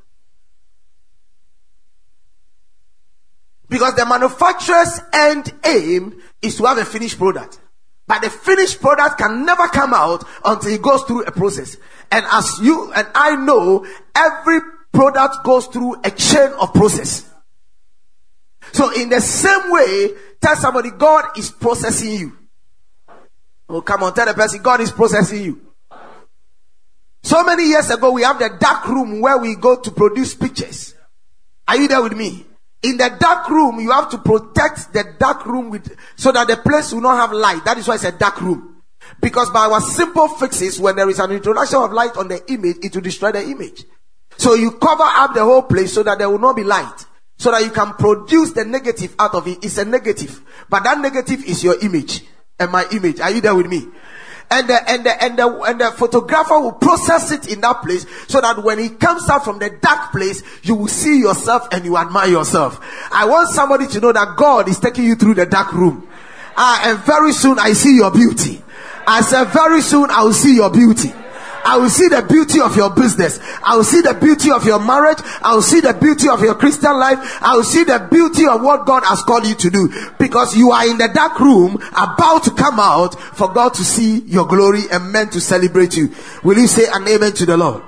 Because 3.69 3.95
the 3.97 4.07
manufacturer's 4.07 5.01
end 5.13 5.53
aim 5.65 6.21
is 6.41 6.57
to 6.57 6.65
have 6.65 6.79
a 6.79 6.85
finished 6.85 7.19
product. 7.19 7.61
But 8.07 8.23
the 8.23 8.31
finished 8.31 8.81
product 8.81 9.19
can 9.19 9.45
never 9.45 9.69
come 9.69 9.93
out 9.93 10.25
until 10.43 10.73
it 10.73 10.81
goes 10.81 11.03
through 11.03 11.25
a 11.25 11.31
process. 11.31 11.77
And 12.11 12.25
as 12.33 12.59
you 12.63 12.91
and 12.95 13.07
I 13.15 13.37
know, 13.37 13.87
every 14.15 14.61
product 14.93 15.45
goes 15.45 15.67
through 15.67 16.01
a 16.03 16.11
chain 16.11 16.51
of 16.59 16.73
process. 16.73 17.29
So 18.73 18.93
in 18.93 19.09
the 19.09 19.21
same 19.21 19.71
way, 19.71 20.11
tell 20.41 20.57
somebody 20.57 20.91
God 20.91 21.37
is 21.37 21.51
processing 21.51 22.13
you. 22.13 22.33
Oh, 23.69 23.83
come 23.83 24.03
on, 24.03 24.15
tell 24.15 24.27
the 24.27 24.35
person 24.35 24.63
God 24.63 24.81
is 24.81 24.91
processing 24.91 25.43
you. 25.43 25.61
So 27.23 27.45
many 27.45 27.69
years 27.69 27.91
ago, 27.91 28.13
we 28.13 28.23
have 28.23 28.39
the 28.39 28.57
dark 28.59 28.87
room 28.89 29.21
where 29.21 29.39
we 29.39 29.57
go 29.57 29.81
to 29.81 29.91
produce 29.91 30.35
pictures. 30.35 30.95
Are 31.67 31.77
you 31.77 31.89
there 31.89 32.03
with 32.03 32.17
me? 32.17 32.47
In 32.83 32.97
the 32.97 33.15
dark 33.19 33.49
room, 33.51 33.81
you 33.81 33.91
have 33.91 34.09
to 34.11 34.19
protect 34.19 34.93
the 34.93 35.05
dark 35.19 35.45
room 35.45 35.69
with, 35.69 35.95
so 36.17 36.31
that 36.33 36.47
the 36.47 36.57
place 36.57 36.93
will 36.93 37.01
not 37.01 37.17
have 37.17 37.33
light. 37.33 37.65
That 37.65 37.77
is 37.77 37.89
why 37.89 37.97
it's 37.97 38.05
a 38.05 38.13
dark 38.13 38.41
room. 38.41 38.83
Because 39.21 39.51
by 39.51 39.67
our 39.67 39.81
simple 39.81 40.29
fixes, 40.29 40.81
when 40.81 40.95
there 40.97 41.11
is 41.11 41.19
an 41.19 41.33
introduction 41.33 41.83
of 41.83 41.93
light 41.93 42.17
on 42.17 42.29
the 42.29 42.41
image, 42.51 42.77
it 42.83 42.95
will 42.95 43.03
destroy 43.03 43.33
the 43.33 43.43
image. 43.43 43.85
So 44.37 44.55
you 44.55 44.73
cover 44.73 45.03
up 45.03 45.35
the 45.35 45.45
whole 45.45 45.63
place 45.63 45.93
so 45.93 46.03
that 46.05 46.19
there 46.19 46.31
will 46.31 46.39
not 46.39 46.55
be 46.55 46.63
light. 46.63 47.05
So 47.39 47.51
that 47.51 47.65
you 47.65 47.71
can 47.71 47.95
produce 47.95 48.53
the 48.53 48.65
negative 48.65 49.15
out 49.19 49.35
of 49.35 49.47
it. 49.49 49.65
It's 49.65 49.79
a 49.79 49.85
negative. 49.85 50.43
But 50.69 50.85
that 50.85 51.01
negative 51.01 51.45
is 51.45 51.65
your 51.65 51.79
image 51.81 52.25
and 52.59 52.71
my 52.71 52.85
image. 52.93 53.21
Are 53.21 53.31
you 53.31 53.41
there 53.41 53.55
with 53.55 53.69
me? 53.69 53.87
and 54.51 54.69
the, 54.69 54.91
and 54.91 55.05
the, 55.05 55.23
and 55.23 55.39
the, 55.39 55.61
and 55.63 55.81
the 55.81 55.91
photographer 55.93 56.59
will 56.59 56.73
process 56.73 57.31
it 57.31 57.53
in 57.53 57.61
that 57.61 57.83
place 57.83 58.07
so 58.29 58.41
that 58.41 58.63
when 58.63 58.79
he 58.79 58.89
comes 58.91 59.29
out 59.29 59.45
from 59.45 59.59
the 59.59 59.71
dark 59.71 60.11
place, 60.11 60.43
you 60.63 60.75
will 60.75 60.89
see 60.89 61.19
yourself 61.19 61.69
and 61.73 61.85
you 61.85 61.97
admire 61.97 62.29
yourself. 62.29 62.81
I 63.13 63.27
want 63.27 63.51
somebody 63.51 63.87
to 63.89 64.01
know 64.01 64.13
that 64.13 64.37
God 64.37 64.69
is 64.69 64.79
taking 64.79 65.05
you 65.05 65.17
through 65.17 65.35
the 65.35 65.47
dark 65.47 65.73
room. 65.73 66.09
Ah, 66.57 66.89
and 66.89 66.99
very 67.01 67.33
soon 67.33 67.59
I 67.59 67.73
see 67.73 67.97
your 67.97 68.11
beauty. 68.11 68.63
I 69.07 69.21
said 69.21 69.45
very 69.45 69.81
soon 69.81 70.11
I 70.11 70.23
will 70.23 70.33
see 70.33 70.55
your 70.55 70.71
beauty. 70.71 71.13
I 71.69 71.77
will 71.77 71.91
see 71.91 72.09
the 72.09 72.23
beauty 72.23 72.63
of 72.63 72.75
your 72.77 72.89
business. 72.89 73.39
I 73.63 73.77
will 73.77 73.85
see 73.85 74.01
the 74.01 74.15
beauty 74.15 74.51
of 74.51 74.65
your 74.65 74.81
marriage. 74.81 75.19
I 75.43 75.55
will 75.55 75.61
see 75.61 75.81
the 75.81 75.93
beauty 75.93 76.27
of 76.27 76.41
your 76.41 76.55
Christian 76.55 76.99
life. 76.99 77.19
I 77.43 77.57
will 77.57 77.63
see 77.63 77.85
the 77.85 78.09
beauty 78.11 78.49
of 78.49 78.63
what 78.63 78.87
God 78.87 79.05
has 79.05 79.21
called 79.21 79.47
you 79.47 79.55
to 79.55 79.69
do. 79.69 79.93
Because 80.19 80.57
you 80.57 80.71
are 80.71 80.89
in 80.89 80.97
the 80.97 81.09
dark 81.13 81.39
room 81.39 81.77
about 81.93 82.45
to 82.45 82.53
come 82.53 82.81
out 82.81 83.21
for 83.21 83.53
God 83.53 83.75
to 83.75 83.85
see 83.85 84.21
your 84.21 84.47
glory 84.47 84.85
and 84.91 85.13
men 85.13 85.29
to 85.29 85.43
celebrate 85.43 85.95
you. 85.95 86.09
Will 86.43 86.57
you 86.57 86.69
say 86.69 86.87
an 86.91 87.07
amen 87.07 87.33
to 87.35 87.45
the 87.45 87.59
Lord? 87.59 87.83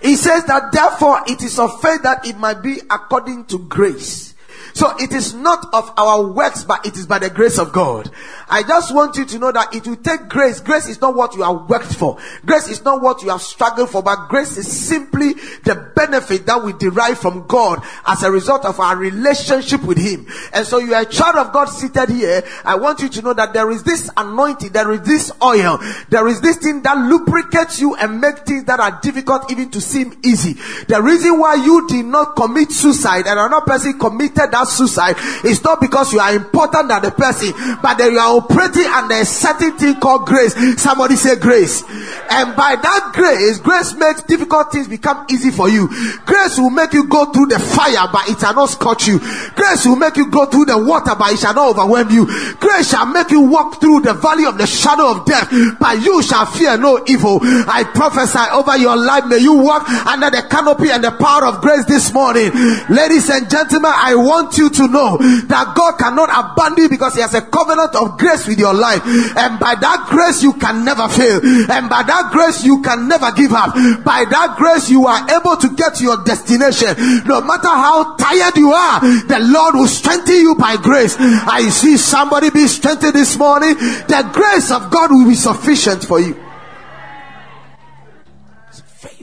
He 0.00 0.16
says 0.16 0.46
that 0.46 0.72
therefore 0.72 1.20
it 1.26 1.42
is 1.42 1.58
of 1.58 1.78
faith 1.82 2.04
that 2.04 2.26
it 2.26 2.38
might 2.38 2.62
be 2.62 2.78
according 2.88 3.44
to 3.52 3.58
grace. 3.58 4.30
So 4.72 4.96
it 4.98 5.12
is 5.12 5.34
not 5.34 5.66
of 5.72 5.92
our 5.96 6.26
works, 6.26 6.64
but 6.64 6.86
it 6.86 6.96
is 6.96 7.06
by 7.06 7.18
the 7.18 7.30
grace 7.30 7.58
of 7.58 7.72
God. 7.72 8.10
I 8.50 8.62
just 8.62 8.94
want 8.94 9.16
you 9.16 9.24
to 9.24 9.38
know 9.38 9.52
that 9.52 9.74
it 9.74 9.86
will 9.86 9.96
take 9.96 10.28
grace. 10.28 10.60
Grace 10.60 10.88
is 10.88 11.00
not 11.00 11.14
what 11.14 11.34
you 11.34 11.42
have 11.42 11.68
worked 11.68 11.94
for. 11.94 12.18
Grace 12.44 12.68
is 12.68 12.84
not 12.84 13.00
what 13.00 13.22
you 13.22 13.30
have 13.30 13.42
struggled 13.42 13.90
for, 13.90 14.02
but 14.02 14.28
grace 14.28 14.56
is 14.56 14.70
simply 14.70 15.34
the 15.64 15.92
benefit 15.94 16.46
that 16.46 16.62
we 16.62 16.72
derive 16.74 17.18
from 17.18 17.46
God 17.46 17.82
as 18.06 18.22
a 18.22 18.30
result 18.30 18.64
of 18.64 18.80
our 18.80 18.96
relationship 18.96 19.84
with 19.84 19.98
Him. 19.98 20.26
And 20.52 20.66
so 20.66 20.78
you 20.78 20.94
are 20.94 21.02
a 21.02 21.06
child 21.06 21.36
of 21.36 21.52
God 21.52 21.66
seated 21.66 22.08
here. 22.08 22.42
I 22.64 22.74
want 22.74 23.00
you 23.00 23.08
to 23.08 23.22
know 23.22 23.34
that 23.34 23.52
there 23.52 23.70
is 23.70 23.82
this 23.84 24.10
anointing, 24.16 24.72
there 24.72 24.90
is 24.92 25.02
this 25.02 25.32
oil, 25.42 25.78
there 26.08 26.26
is 26.26 26.40
this 26.40 26.56
thing 26.56 26.82
that 26.82 26.96
lubricates 26.96 27.80
you 27.80 27.94
and 27.96 28.20
makes 28.20 28.40
things 28.40 28.64
that 28.64 28.80
are 28.80 28.98
difficult 29.00 29.50
even 29.50 29.70
to 29.70 29.80
seem 29.80 30.18
easy. 30.24 30.54
The 30.88 31.00
reason 31.00 31.38
why 31.38 31.54
you 31.54 31.86
did 31.88 32.06
not 32.06 32.34
commit 32.36 32.72
suicide 32.72 33.26
and 33.26 33.38
another 33.38 33.64
person 33.64 33.98
committed 33.98 34.50
that 34.50 34.66
suicide 34.66 35.16
is 35.44 35.62
not 35.62 35.80
because 35.80 36.12
you 36.12 36.20
are 36.20 36.34
important 36.34 36.88
than 36.88 37.02
the 37.02 37.10
person, 37.10 37.52
but 37.82 37.98
that 37.98 38.10
you 38.10 38.18
are 38.18 38.39
operating 38.40 38.88
under 38.88 39.14
a 39.14 39.24
certain 39.24 39.76
thing 39.76 40.00
called 40.00 40.26
grace. 40.26 40.54
Somebody 40.80 41.16
say 41.16 41.36
grace. 41.36 41.82
And 42.30 42.56
by 42.56 42.76
that 42.80 43.12
grace, 43.12 43.58
grace 43.58 43.94
makes 43.94 44.22
difficult 44.22 44.72
things 44.72 44.88
become 44.88 45.26
easy 45.30 45.50
for 45.50 45.68
you. 45.68 45.88
Grace 46.24 46.58
will 46.58 46.70
make 46.70 46.92
you 46.92 47.08
go 47.08 47.30
through 47.32 47.46
the 47.46 47.58
fire, 47.58 48.08
but 48.12 48.28
it 48.28 48.38
shall 48.38 48.54
not 48.54 48.70
scorch 48.70 49.06
you. 49.06 49.18
Grace 49.54 49.84
will 49.84 49.96
make 49.96 50.16
you 50.16 50.30
go 50.30 50.46
through 50.46 50.64
the 50.64 50.78
water, 50.78 51.12
but 51.18 51.32
it 51.32 51.38
shall 51.38 51.54
not 51.54 51.76
overwhelm 51.76 52.10
you. 52.10 52.26
Grace 52.56 52.90
shall 52.90 53.06
make 53.06 53.30
you 53.30 53.42
walk 53.42 53.80
through 53.80 54.00
the 54.00 54.14
valley 54.14 54.46
of 54.46 54.56
the 54.56 54.66
shadow 54.66 55.10
of 55.10 55.26
death, 55.26 55.50
but 55.78 56.00
you 56.00 56.22
shall 56.22 56.46
fear 56.46 56.76
no 56.78 57.02
evil. 57.06 57.38
I 57.42 57.84
prophesy 57.84 58.46
over 58.52 58.76
your 58.76 58.96
life. 58.96 59.26
May 59.26 59.38
you 59.38 59.54
walk 59.54 59.88
under 60.06 60.30
the 60.30 60.46
canopy 60.48 60.90
and 60.90 61.02
the 61.02 61.10
power 61.12 61.46
of 61.46 61.60
grace 61.60 61.84
this 61.86 62.12
morning. 62.12 62.52
Ladies 62.88 63.28
and 63.28 63.50
gentlemen, 63.50 63.92
I 63.92 64.14
want 64.14 64.56
you 64.56 64.70
to 64.70 64.88
know 64.88 65.18
that 65.50 65.74
God 65.74 65.98
cannot 65.98 66.30
abandon 66.30 66.84
you 66.84 66.88
because 66.88 67.14
He 67.14 67.20
has 67.20 67.34
a 67.34 67.42
covenant 67.42 67.94
of 67.96 68.16
grace 68.18 68.29
with 68.46 68.58
your 68.58 68.74
life. 68.74 69.02
And 69.36 69.58
by 69.58 69.74
that 69.80 70.06
grace, 70.08 70.42
you 70.42 70.54
can 70.54 70.84
never 70.84 71.08
fail. 71.08 71.40
And 71.70 71.88
by 71.88 72.02
that 72.02 72.30
grace, 72.32 72.64
you 72.64 72.82
can 72.82 73.08
never 73.08 73.32
give 73.32 73.52
up. 73.52 73.74
By 74.04 74.24
that 74.28 74.54
grace, 74.56 74.90
you 74.90 75.06
are 75.06 75.22
able 75.30 75.56
to 75.56 75.68
get 75.74 75.94
to 75.96 76.04
your 76.04 76.22
destination. 76.24 76.94
No 77.26 77.40
matter 77.40 77.68
how 77.68 78.16
tired 78.16 78.56
you 78.56 78.72
are, 78.72 79.00
the 79.00 79.38
Lord 79.40 79.74
will 79.74 79.88
strengthen 79.88 80.36
you 80.36 80.54
by 80.56 80.76
grace. 80.76 81.16
I 81.18 81.68
see 81.68 81.96
somebody 81.96 82.50
be 82.50 82.66
strengthened 82.66 83.14
this 83.14 83.36
morning. 83.36 83.74
The 83.74 84.30
grace 84.32 84.70
of 84.70 84.90
God 84.90 85.10
will 85.10 85.28
be 85.28 85.34
sufficient 85.34 86.04
for 86.04 86.20
you. 86.20 86.36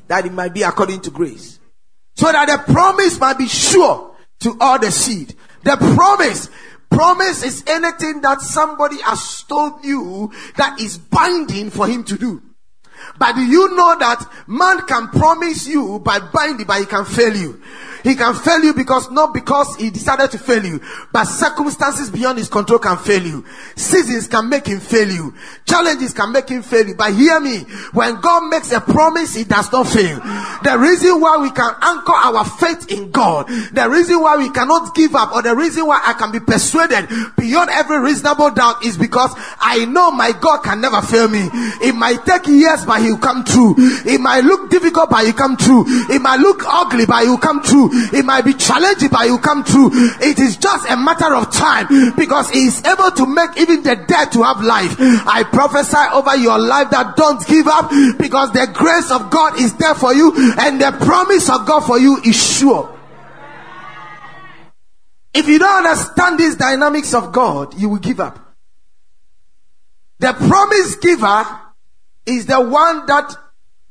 That 0.07 0.25
it 0.25 0.31
might 0.33 0.53
be 0.53 0.63
according 0.63 1.01
to 1.01 1.11
grace. 1.11 1.59
So 2.15 2.31
that 2.31 2.47
the 2.47 2.71
promise 2.71 3.19
might 3.19 3.37
be 3.37 3.47
sure 3.47 4.15
to 4.39 4.57
all 4.59 4.79
the 4.79 4.91
seed. 4.91 5.35
The 5.63 5.75
promise. 5.95 6.49
Promise 6.89 7.43
is 7.43 7.63
anything 7.67 8.21
that 8.21 8.41
somebody 8.41 9.01
has 9.01 9.43
told 9.43 9.83
you 9.83 10.31
that 10.55 10.79
is 10.79 10.97
binding 10.97 11.69
for 11.69 11.87
him 11.87 12.03
to 12.05 12.17
do. 12.17 12.41
But 13.19 13.35
do 13.35 13.41
you 13.41 13.75
know 13.75 13.97
that 13.99 14.25
man 14.47 14.81
can 14.87 15.09
promise 15.09 15.67
you 15.67 15.99
by 15.99 16.19
binding, 16.19 16.65
but 16.65 16.79
he 16.79 16.85
can 16.85 17.05
fail 17.05 17.35
you? 17.35 17.61
He 18.03 18.15
can 18.15 18.33
fail 18.35 18.63
you 18.63 18.73
because 18.73 19.09
not 19.11 19.33
because 19.33 19.75
he 19.77 19.89
decided 19.89 20.31
to 20.31 20.37
fail 20.37 20.63
you, 20.63 20.81
but 21.11 21.25
circumstances 21.25 22.09
beyond 22.09 22.37
his 22.37 22.49
control 22.49 22.79
can 22.79 22.97
fail 22.97 23.21
you. 23.25 23.45
Seasons 23.75 24.27
can 24.27 24.49
make 24.49 24.67
him 24.67 24.79
fail 24.79 25.09
you. 25.09 25.33
Challenges 25.65 26.13
can 26.13 26.31
make 26.31 26.49
him 26.49 26.61
fail 26.61 26.87
you. 26.87 26.95
But 26.95 27.13
hear 27.13 27.39
me, 27.39 27.59
when 27.93 28.19
God 28.21 28.49
makes 28.49 28.71
a 28.71 28.81
promise, 28.81 29.35
he 29.35 29.43
does 29.43 29.71
not 29.71 29.87
fail. 29.87 30.19
The 30.63 30.77
reason 30.79 31.19
why 31.19 31.37
we 31.37 31.51
can 31.51 31.73
anchor 31.81 32.13
our 32.13 32.45
faith 32.45 32.91
in 32.91 33.11
God, 33.11 33.47
the 33.47 33.87
reason 33.89 34.21
why 34.21 34.37
we 34.37 34.49
cannot 34.49 34.95
give 34.95 35.15
up, 35.15 35.33
or 35.33 35.41
the 35.41 35.55
reason 35.55 35.85
why 35.87 36.01
I 36.05 36.13
can 36.13 36.31
be 36.31 36.39
persuaded 36.39 37.07
beyond 37.37 37.69
every 37.71 37.99
reasonable 37.99 38.51
doubt 38.51 38.85
is 38.85 38.97
because 38.97 39.31
I 39.59 39.85
know 39.85 40.11
my 40.11 40.31
God 40.31 40.63
can 40.63 40.81
never 40.81 41.01
fail 41.01 41.27
me. 41.27 41.49
It 41.81 41.95
might 41.95 42.25
take 42.25 42.47
years, 42.47 42.85
but 42.85 43.01
he'll 43.01 43.17
come 43.17 43.43
true. 43.43 43.75
It 43.77 44.19
might 44.19 44.43
look 44.43 44.69
difficult, 44.69 45.09
but 45.09 45.25
he'll 45.25 45.33
come 45.33 45.57
true. 45.57 45.83
It 46.09 46.21
might 46.21 46.39
look 46.39 46.63
ugly, 46.65 47.05
but 47.05 47.23
he'll 47.23 47.37
come 47.37 47.61
true. 47.63 47.86
It 48.13 48.25
might 48.25 48.45
be 48.45 48.53
challenging, 48.53 49.09
but 49.09 49.25
you 49.27 49.37
come 49.39 49.63
through. 49.63 49.89
It 50.21 50.39
is 50.39 50.57
just 50.57 50.89
a 50.89 50.97
matter 50.97 51.33
of 51.33 51.51
time 51.51 51.87
because 52.15 52.49
He 52.49 52.65
is 52.65 52.83
able 52.85 53.11
to 53.11 53.25
make 53.25 53.57
even 53.57 53.83
the 53.83 53.95
dead 54.07 54.31
to 54.33 54.43
have 54.43 54.61
life. 54.61 54.95
I 54.99 55.43
prophesy 55.43 55.97
over 56.13 56.35
your 56.35 56.59
life 56.59 56.89
that 56.91 57.15
don't 57.15 57.45
give 57.47 57.67
up 57.67 57.89
because 58.17 58.51
the 58.53 58.69
grace 58.73 59.11
of 59.11 59.29
God 59.29 59.59
is 59.59 59.73
there 59.77 59.95
for 59.95 60.13
you 60.13 60.33
and 60.59 60.79
the 60.81 60.91
promise 61.05 61.49
of 61.49 61.65
God 61.65 61.81
for 61.81 61.99
you 61.99 62.17
is 62.23 62.35
sure. 62.35 62.93
If 65.33 65.47
you 65.47 65.59
don't 65.59 65.85
understand 65.85 66.39
these 66.39 66.55
dynamics 66.55 67.13
of 67.13 67.31
God, 67.31 67.79
you 67.79 67.89
will 67.89 67.99
give 67.99 68.19
up. 68.19 68.39
The 70.19 70.33
promise 70.33 70.95
giver 70.95 71.45
is 72.25 72.47
the 72.47 72.59
one 72.59 73.05
that 73.05 73.35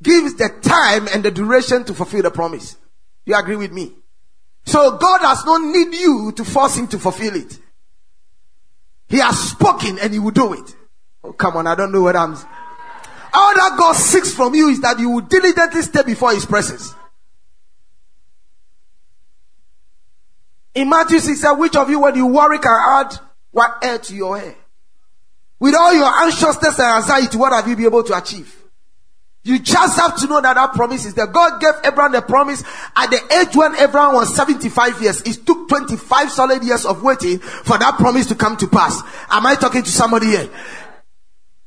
gives 0.02 0.34
the 0.34 0.48
time 0.60 1.08
and 1.14 1.24
the 1.24 1.30
duration 1.30 1.84
to 1.84 1.94
fulfill 1.94 2.22
the 2.22 2.30
promise. 2.30 2.76
You 3.26 3.34
agree 3.36 3.56
with 3.56 3.72
me? 3.72 3.92
So 4.64 4.96
God 4.96 5.20
does 5.20 5.44
not 5.44 5.60
need 5.62 5.94
you 5.94 6.32
to 6.36 6.44
force 6.44 6.76
him 6.76 6.88
to 6.88 6.98
fulfill 6.98 7.36
it. 7.36 7.58
He 9.08 9.18
has 9.18 9.50
spoken 9.50 9.98
and 9.98 10.12
he 10.12 10.18
will 10.18 10.30
do 10.30 10.54
it. 10.54 10.74
Oh, 11.22 11.32
come 11.32 11.56
on, 11.56 11.66
I 11.66 11.74
don't 11.74 11.92
know 11.92 12.02
what 12.02 12.16
I'm. 12.16 12.32
All 12.32 13.54
that 13.54 13.76
God 13.78 13.92
seeks 13.94 14.32
from 14.32 14.54
you 14.54 14.68
is 14.68 14.80
that 14.80 14.98
you 14.98 15.10
will 15.10 15.20
diligently 15.20 15.82
stay 15.82 16.02
before 16.02 16.32
his 16.32 16.46
presence. 16.46 16.94
In 20.74 20.88
Matthew 20.88 21.18
6, 21.18 21.40
said, 21.40 21.52
which 21.52 21.76
of 21.76 21.88
you, 21.88 22.00
when 22.00 22.14
you 22.16 22.26
worry, 22.26 22.58
can 22.58 22.78
add 22.88 23.18
what 23.50 23.78
air 23.82 23.98
to 23.98 24.14
your 24.14 24.38
hair? 24.38 24.54
With 25.58 25.74
all 25.74 25.94
your 25.94 26.12
anxiousness 26.22 26.78
and 26.78 27.02
anxiety, 27.02 27.36
what 27.38 27.52
have 27.52 27.66
you 27.66 27.76
been 27.76 27.86
able 27.86 28.02
to 28.04 28.16
achieve? 28.16 28.55
You 29.46 29.60
just 29.60 29.96
have 30.00 30.16
to 30.16 30.26
know 30.26 30.40
that 30.40 30.54
that 30.54 30.72
promise 30.72 31.04
is 31.04 31.14
there. 31.14 31.28
God 31.28 31.60
gave 31.60 31.74
Abraham 31.84 32.10
the 32.10 32.20
promise 32.20 32.64
at 32.96 33.10
the 33.10 33.20
age 33.32 33.54
when 33.54 33.76
Abraham 33.76 34.14
was 34.14 34.34
75 34.34 35.00
years. 35.00 35.20
It 35.20 35.46
took 35.46 35.68
25 35.68 36.32
solid 36.32 36.64
years 36.64 36.84
of 36.84 37.04
waiting 37.04 37.38
for 37.38 37.78
that 37.78 37.94
promise 37.96 38.26
to 38.26 38.34
come 38.34 38.56
to 38.56 38.66
pass. 38.66 39.00
Am 39.30 39.46
I 39.46 39.54
talking 39.54 39.84
to 39.84 39.88
somebody 39.88 40.26
here? 40.26 40.50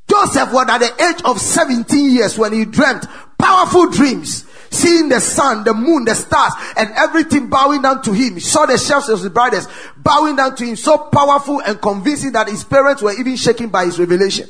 Joseph 0.09 0.51
was 0.51 0.67
at 0.67 0.79
the 0.79 1.03
age 1.05 1.21
of 1.23 1.39
17 1.39 2.11
years 2.11 2.37
when 2.37 2.51
he 2.51 2.65
dreamt 2.65 3.05
powerful 3.37 3.89
dreams. 3.89 4.45
Seeing 4.71 5.07
the 5.07 5.21
sun, 5.21 5.63
the 5.63 5.73
moon, 5.73 6.03
the 6.03 6.15
stars, 6.15 6.51
and 6.75 6.89
everything 6.97 7.47
bowing 7.49 7.81
down 7.81 8.01
to 8.03 8.11
him. 8.11 8.33
He 8.33 8.39
saw 8.41 8.65
the 8.65 8.77
shafts 8.77 9.07
of 9.07 9.21
his 9.21 9.29
brothers 9.29 9.69
bowing 9.95 10.35
down 10.35 10.57
to 10.57 10.65
him, 10.65 10.75
so 10.75 10.97
powerful 10.97 11.61
and 11.61 11.81
convincing 11.81 12.33
that 12.33 12.49
his 12.49 12.65
parents 12.65 13.01
were 13.01 13.13
even 13.17 13.37
shaken 13.37 13.69
by 13.69 13.85
his 13.85 13.97
revelation. 13.97 14.49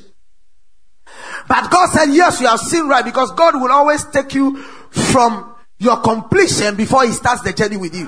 But 1.49 1.71
God 1.71 1.89
said, 1.89 2.05
yes, 2.13 2.39
you 2.39 2.47
have 2.47 2.59
seen 2.59 2.87
right 2.87 3.03
because 3.03 3.31
God 3.31 3.55
will 3.55 3.71
always 3.71 4.05
take 4.05 4.35
you 4.35 4.57
from 4.91 5.55
your 5.79 5.97
completion 5.97 6.75
before 6.75 7.05
he 7.05 7.11
starts 7.11 7.41
the 7.41 7.51
journey 7.51 7.75
with 7.75 7.95
you. 7.95 8.07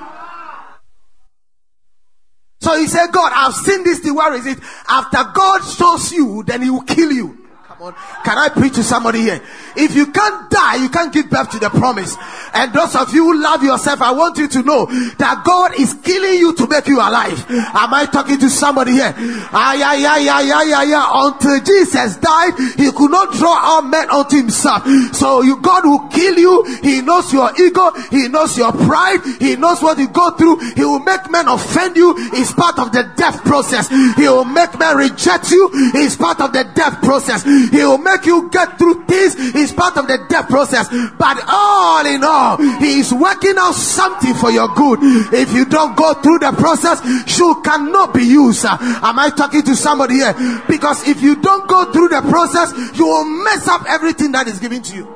So 2.60 2.78
he 2.78 2.86
said, 2.86 3.08
God, 3.12 3.32
I've 3.34 3.56
seen 3.56 3.84
this 3.84 4.00
thing. 4.00 4.14
Where 4.14 4.36
is 4.36 4.46
it? 4.46 4.60
After 4.88 5.24
God 5.34 5.64
shows 5.64 6.12
you, 6.12 6.44
then 6.46 6.62
he 6.62 6.70
will 6.70 6.84
kill 6.84 7.12
you. 7.12 7.41
On. 7.82 7.96
Can 8.24 8.38
I 8.38 8.50
preach 8.50 8.76
to 8.76 8.84
somebody 8.84 9.22
here? 9.22 9.42
If 9.76 9.96
you 9.96 10.06
can't 10.12 10.52
die, 10.52 10.76
you 10.76 10.90
can't 10.90 11.12
give 11.12 11.32
birth 11.32 11.50
to 11.50 11.58
the 11.58 11.72
promise. 11.72 12.16
And 12.54 12.72
those 12.74 12.96
of 12.96 13.12
you 13.12 13.34
who 13.34 13.42
love 13.42 13.64
yourself, 13.64 14.04
I 14.04 14.12
want 14.12 14.38
you 14.38 14.48
to 14.50 14.62
know 14.62 14.86
that 15.18 15.42
God 15.44 15.74
is 15.80 15.96
killing 16.04 16.38
you 16.38 16.54
to 16.58 16.68
make 16.68 16.86
you 16.86 17.00
alive. 17.00 17.44
Am 17.50 17.92
I 17.92 18.06
talking 18.06 18.38
to 18.38 18.52
somebody 18.52 18.92
here? 18.92 19.16
Ah, 19.18 19.74
yeah, 19.74 19.96
yeah, 19.96 20.18
yeah, 20.18 20.42
yeah, 20.42 20.64
yeah, 20.64 20.84
yeah. 20.84 21.10
Until 21.12 21.60
Jesus 21.60 22.18
died, 22.18 22.54
he 22.78 22.92
could 22.92 23.10
not 23.10 23.34
draw 23.34 23.58
all 23.60 23.82
men 23.82 24.12
unto 24.12 24.38
himself. 24.38 24.86
So 25.16 25.42
you, 25.42 25.60
God 25.60 25.84
will 25.84 26.08
kill 26.10 26.38
you. 26.38 26.64
He 26.84 27.02
knows 27.02 27.34
your 27.34 27.50
ego. 27.60 27.90
He 28.12 28.28
knows 28.28 28.56
your 28.60 28.74
pride. 28.74 29.22
He 29.40 29.56
knows 29.56 29.82
what 29.82 29.98
you 29.98 30.08
go 30.10 30.30
through. 30.38 30.60
He 30.76 30.86
will 30.86 31.00
make 31.00 31.32
men 31.32 31.48
offend 31.48 31.98
you. 31.98 32.14
It's 32.34 32.54
part 32.54 32.78
of 32.78 32.92
the 32.92 33.10
death 33.18 33.44
process. 33.44 33.90
He 33.90 34.30
will 34.30 34.46
make 34.46 34.78
men 34.78 34.98
reject 34.98 35.50
you. 35.50 35.68
It's 35.96 36.16
part 36.16 36.42
of 36.42 36.54
the 36.54 36.66
death 36.76 37.02
process. 37.02 37.44
He 37.72 37.78
will 37.78 37.98
make 37.98 38.26
you 38.26 38.50
get 38.50 38.78
through 38.78 39.06
things. 39.06 39.36
It's 39.56 39.72
part 39.72 39.98
of 39.98 40.08
the 40.08 40.20
death 40.30 40.50
process. 40.50 40.90
But 41.18 41.42
all 41.48 42.06
in 42.06 42.24
all, 42.24 42.58
He 42.78 43.00
is 43.00 43.14
working 43.14 43.56
out 43.58 43.74
something 43.74 44.34
for 44.36 44.52
your 44.52 44.68
good. 44.76 45.00
If 45.34 45.54
you 45.54 45.66
don't 45.66 45.96
go 45.96 46.14
through 46.16 46.40
the 46.40 46.52
process, 46.52 47.02
you 47.40 47.62
cannot 47.64 48.14
be 48.14 48.24
used. 48.24 48.66
Am 48.66 49.18
I 49.18 49.30
talking 49.30 49.64
to 49.64 49.76
somebody 49.76 50.16
here? 50.16 50.36
Because 50.68 51.08
if 51.08 51.22
you 51.22 51.42
don't 51.42 51.68
go 51.68 51.92
through 51.92 52.10
the 52.10 52.22
process, 52.22 52.74
you 52.98 53.06
will 53.06 53.26
mess 53.26 53.68
up 53.68 53.86
everything 53.88 54.34
that 54.34 54.48
is 54.48 54.60
given 54.60 54.82
to 54.84 54.96
you. 54.96 55.16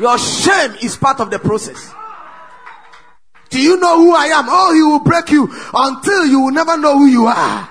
Your 0.00 0.18
shame 0.18 0.76
is 0.82 0.96
part 0.96 1.20
of 1.20 1.30
the 1.30 1.38
process. 1.38 1.92
Do 3.50 3.60
you 3.60 3.78
know 3.78 3.98
who 3.98 4.14
I 4.14 4.26
am? 4.26 4.44
Oh, 4.48 4.74
he 4.74 4.82
will 4.82 5.00
break 5.00 5.30
you 5.30 5.48
until 5.72 6.26
you 6.26 6.40
will 6.40 6.52
never 6.52 6.76
know 6.76 6.98
who 6.98 7.06
you 7.06 7.26
are. 7.26 7.68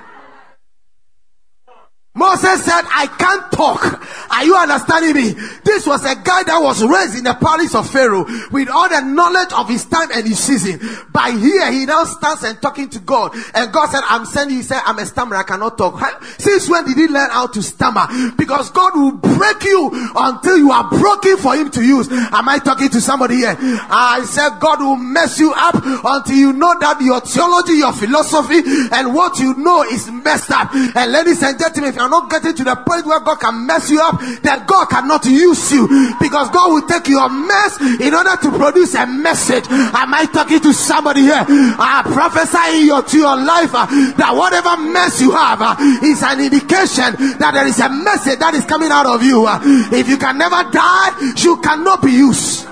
Moses 2.18 2.66
said, 2.66 2.82
I 2.90 3.06
can't 3.06 3.52
talk. 3.52 4.02
Are 4.32 4.44
you 4.44 4.58
understanding 4.58 5.14
me? 5.14 5.30
This 5.64 5.86
was 5.86 6.04
a 6.04 6.16
guy 6.16 6.42
that 6.44 6.58
was 6.60 6.84
raised 6.84 7.16
in 7.18 7.24
the 7.24 7.36
palace 7.36 7.76
of 7.76 7.90
Pharaoh 7.90 8.26
with 8.52 8.70
all 8.70 8.90
the 8.90 9.02
knowledge 9.02 9.54
of 9.54 9.70
his 9.70 9.86
time 9.86 10.10
and 10.14 10.26
his 10.26 10.40
season. 10.40 10.82
By 11.14 11.32
here, 11.32 11.72
he 11.72 11.86
now 11.86 12.06
stands 12.06 12.44
and 12.44 12.60
talking 12.62 12.90
to 12.90 13.00
God. 13.00 13.36
And 13.54 13.72
God 13.72 13.90
said, 13.90 14.02
I'm 14.10 14.26
sending, 14.26 14.58
he 14.58 14.64
said, 14.64 14.82
I'm 14.86 14.98
a 14.98 15.06
stammerer, 15.06 15.38
I 15.38 15.44
cannot 15.44 15.78
talk. 15.78 16.02
Since 16.40 16.70
when 16.70 16.86
did 16.86 16.98
he 16.98 17.08
learn 17.08 17.30
how 17.30 17.48
to 17.48 17.62
stammer? 17.62 18.08
Because 18.36 18.72
God 18.72 18.96
will 18.96 19.12
break 19.12 19.64
you 19.64 19.92
until 20.16 20.58
you 20.58 20.72
are 20.72 20.90
broken 20.90 21.38
for 21.38 21.56
him 21.56 21.70
to 21.72 21.84
use. 21.84 22.10
Am 22.10 22.50
I 22.50 22.58
talking 22.58 22.90
to 22.90 23.02
somebody 23.02 23.38
here? 23.38 23.56
I 23.60 24.26
said, 24.26 24.60
God 24.60 24.80
will 24.80 24.96
mess 24.98 25.40
you 25.40 25.54
up 25.56 25.76
until 25.76 26.36
you 26.36 26.54
know 26.54 26.74
that 26.80 27.00
your 27.02 27.22
theology, 27.22 27.74
your 27.74 27.94
philosophy, 27.94 28.62
and 28.92 29.14
what 29.14 29.38
you 29.38 29.54
know 29.56 29.84
is 29.84 30.10
messed 30.10 30.50
up. 30.50 30.74
And 30.74 31.12
ladies 31.12 31.44
and 31.44 31.58
gentlemen, 31.60 32.07
you're 32.08 32.22
not 32.22 32.30
getting 32.30 32.56
to 32.56 32.64
the 32.64 32.76
point 32.88 33.06
where 33.06 33.20
God 33.20 33.40
can 33.40 33.66
mess 33.68 33.90
you 33.92 34.00
up, 34.02 34.20
then 34.42 34.66
God 34.66 34.88
cannot 34.88 35.26
use 35.26 35.72
you 35.74 35.88
because 36.20 36.50
God 36.50 36.72
will 36.72 36.88
take 36.88 37.08
your 37.10 37.28
mess 37.30 37.80
in 38.00 38.14
order 38.14 38.36
to 38.42 38.50
produce 38.52 38.96
a 38.96 39.06
message. 39.06 39.66
Am 39.68 40.14
I 40.14 40.26
talking 40.32 40.62
to 40.62 40.74
somebody 40.74 41.22
here? 41.22 41.44
I 41.44 42.04
prophesy 42.06 42.86
your, 42.86 43.04
to 43.04 43.18
your 43.18 43.36
life 43.36 43.76
uh, 43.76 43.86
that 44.16 44.32
whatever 44.34 44.78
mess 44.78 45.20
you 45.20 45.32
have 45.32 45.60
uh, 45.62 45.76
is 46.04 46.24
an 46.24 46.40
indication 46.40 47.38
that 47.40 47.52
there 47.54 47.68
is 47.68 47.80
a 47.80 47.90
message 47.90 48.40
that 48.40 48.54
is 48.54 48.64
coming 48.64 48.90
out 48.90 49.06
of 49.06 49.22
you. 49.22 49.46
Uh, 49.46 49.60
if 49.92 50.08
you 50.08 50.18
can 50.18 50.38
never 50.38 50.64
die, 50.72 51.34
you 51.38 51.58
cannot 51.60 52.02
be 52.02 52.12
used. 52.12 52.66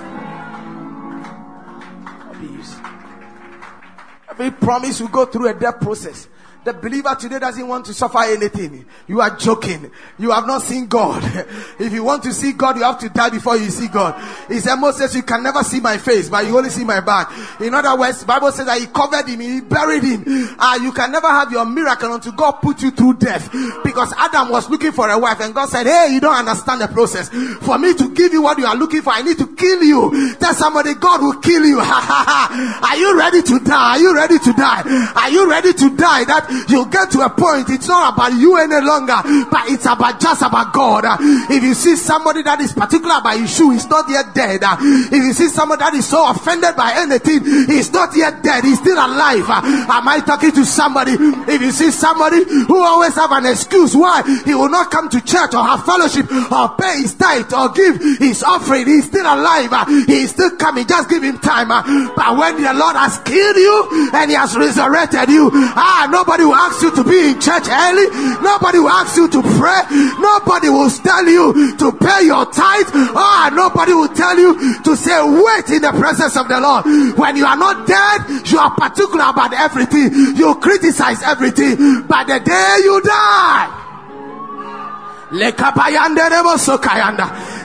Every 4.30 4.50
promise 4.50 5.00
will 5.00 5.08
go 5.08 5.24
through 5.24 5.48
a 5.48 5.54
death 5.54 5.80
process. 5.80 6.28
The 6.66 6.72
believer 6.72 7.14
today 7.14 7.38
doesn't 7.38 7.68
want 7.68 7.86
to 7.86 7.94
suffer 7.94 8.18
anything. 8.24 8.84
You 9.06 9.20
are 9.20 9.36
joking. 9.36 9.88
You 10.18 10.32
have 10.32 10.48
not 10.48 10.62
seen 10.62 10.88
God. 10.88 11.22
If 11.78 11.92
you 11.92 12.02
want 12.02 12.24
to 12.24 12.32
see 12.32 12.54
God, 12.54 12.76
you 12.76 12.82
have 12.82 12.98
to 12.98 13.08
die 13.08 13.30
before 13.30 13.56
you 13.56 13.70
see 13.70 13.86
God. 13.86 14.20
He 14.48 14.58
said, 14.58 14.74
Moses, 14.74 15.14
you 15.14 15.22
can 15.22 15.44
never 15.44 15.62
see 15.62 15.78
my 15.78 15.96
face, 15.98 16.28
but 16.28 16.44
you 16.44 16.56
only 16.56 16.70
see 16.70 16.82
my 16.82 16.98
back. 16.98 17.30
In 17.60 17.72
other 17.72 17.96
words, 17.96 18.24
Bible 18.24 18.50
says 18.50 18.66
that 18.66 18.80
he 18.80 18.86
covered 18.88 19.28
him, 19.28 19.38
he 19.38 19.60
buried 19.60 20.02
him. 20.02 20.24
Uh, 20.58 20.80
you 20.82 20.90
can 20.90 21.12
never 21.12 21.28
have 21.28 21.52
your 21.52 21.64
miracle 21.66 22.12
until 22.12 22.32
God 22.32 22.52
put 22.62 22.82
you 22.82 22.90
through 22.90 23.14
death. 23.18 23.48
Because 23.84 24.12
Adam 24.16 24.48
was 24.48 24.68
looking 24.68 24.90
for 24.90 25.08
a 25.08 25.16
wife 25.16 25.40
and 25.40 25.54
God 25.54 25.68
said, 25.68 25.86
hey, 25.86 26.08
you 26.14 26.18
don't 26.18 26.34
understand 26.34 26.80
the 26.80 26.88
process. 26.88 27.28
For 27.62 27.78
me 27.78 27.94
to 27.94 28.12
give 28.12 28.32
you 28.32 28.42
what 28.42 28.58
you 28.58 28.66
are 28.66 28.74
looking 28.74 29.02
for, 29.02 29.10
I 29.10 29.22
need 29.22 29.38
to 29.38 29.54
kill 29.54 29.84
you. 29.84 30.34
Tell 30.40 30.54
somebody, 30.54 30.94
God 30.94 31.22
will 31.22 31.38
kill 31.40 31.64
you. 31.64 31.78
are 31.80 32.96
you 32.96 33.16
ready 33.16 33.42
to 33.42 33.60
die? 33.60 33.94
Are 33.94 33.98
you 34.00 34.16
ready 34.16 34.38
to 34.40 34.52
die? 34.52 35.12
Are 35.14 35.30
you 35.30 35.48
ready 35.48 35.72
to 35.72 35.96
die? 35.96 36.24
That 36.24 36.55
you 36.68 36.86
get 36.90 37.10
to 37.12 37.20
a 37.20 37.30
point, 37.30 37.68
it's 37.70 37.88
not 37.88 38.14
about 38.14 38.32
you 38.38 38.56
any 38.56 38.80
longer, 38.84 39.16
but 39.50 39.68
it's 39.68 39.86
about 39.86 40.20
just 40.20 40.42
about 40.42 40.72
God. 40.72 41.04
If 41.50 41.62
you 41.62 41.74
see 41.74 41.96
somebody 41.96 42.42
that 42.42 42.60
is 42.60 42.72
particular 42.72 43.18
about 43.18 43.36
issue, 43.36 43.70
he's 43.70 43.86
not 43.88 44.08
yet 44.08 44.34
dead. 44.34 44.60
If 44.62 45.12
you 45.12 45.32
see 45.32 45.48
somebody 45.48 45.80
that 45.80 45.94
is 45.94 46.06
so 46.06 46.30
offended 46.30 46.76
by 46.76 46.94
anything, 46.96 47.44
he's 47.66 47.92
not 47.92 48.16
yet 48.16 48.42
dead, 48.42 48.64
he's 48.64 48.78
still 48.78 48.96
alive. 48.96 49.44
Am 49.48 50.08
I 50.08 50.20
talking 50.24 50.52
to 50.52 50.64
somebody? 50.64 51.12
If 51.16 51.60
you 51.62 51.70
see 51.70 51.90
somebody 51.90 52.44
who 52.44 52.82
always 52.82 53.14
have 53.14 53.32
an 53.32 53.46
excuse 53.46 53.94
why 53.94 54.22
he 54.44 54.54
will 54.54 54.70
not 54.70 54.90
come 54.90 55.08
to 55.10 55.20
church 55.20 55.54
or 55.54 55.62
have 55.62 55.84
fellowship 55.84 56.30
or 56.50 56.68
pay 56.76 57.02
his 57.02 57.14
tithe 57.14 57.52
or 57.52 57.70
give 57.70 58.00
his 58.18 58.42
offering, 58.42 58.86
he's 58.86 59.06
still 59.06 59.26
alive. 59.26 59.70
He's 60.06 60.30
still 60.30 60.56
coming. 60.56 60.86
Just 60.86 61.10
give 61.10 61.22
him 61.22 61.38
time. 61.38 61.68
But 61.68 62.36
when 62.36 62.62
the 62.62 62.72
Lord 62.74 62.96
has 62.96 63.18
killed 63.20 63.56
you 63.56 64.10
and 64.14 64.30
he 64.30 64.36
has 64.36 64.56
resurrected 64.56 65.28
you, 65.28 65.50
ah, 65.52 66.08
nobody 66.10 66.44
will 66.46 66.54
ask 66.54 66.80
you 66.82 66.90
to 66.94 67.04
be 67.04 67.34
in 67.34 67.40
church 67.40 67.68
early. 67.68 68.06
Nobody 68.40 68.78
will 68.78 68.94
ask 68.94 69.16
you 69.16 69.28
to 69.28 69.42
pray. 69.42 69.82
Nobody 70.18 70.68
will 70.70 70.90
tell 70.90 71.26
you 71.26 71.76
to 71.76 71.92
pay 71.92 72.24
your 72.26 72.46
tithe. 72.46 72.88
Ah, 73.12 73.50
nobody 73.52 73.92
will 73.92 74.08
tell 74.14 74.38
you 74.38 74.80
to 74.82 74.96
say 74.96 75.12
wait 75.20 75.68
in 75.70 75.82
the 75.82 75.92
presence 75.98 76.36
of 76.36 76.48
the 76.48 76.60
Lord. 76.60 76.86
When 77.18 77.36
you 77.36 77.44
are 77.44 77.56
not 77.56 77.86
dead, 77.86 78.46
you 78.46 78.58
are 78.58 78.70
particular 78.70 79.28
about 79.28 79.52
everything. 79.52 80.36
You 80.36 80.54
criticize 80.56 81.22
everything. 81.22 82.06
But 82.06 82.26
the 82.28 82.40
day 82.40 82.80
you 82.84 83.02
die, 83.02 83.82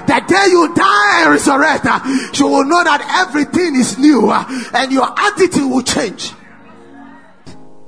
the 0.08 0.22
day 0.28 0.46
you 0.50 0.74
die 0.74 1.22
and 1.22 1.32
resurrect, 1.32 1.86
you 2.40 2.48
will 2.48 2.66
know 2.66 2.84
that 2.84 3.28
everything 3.28 3.76
is 3.76 3.98
new 3.98 4.32
and 4.32 4.92
your 4.92 5.08
attitude 5.18 5.70
will 5.70 5.84
change. 5.84 6.34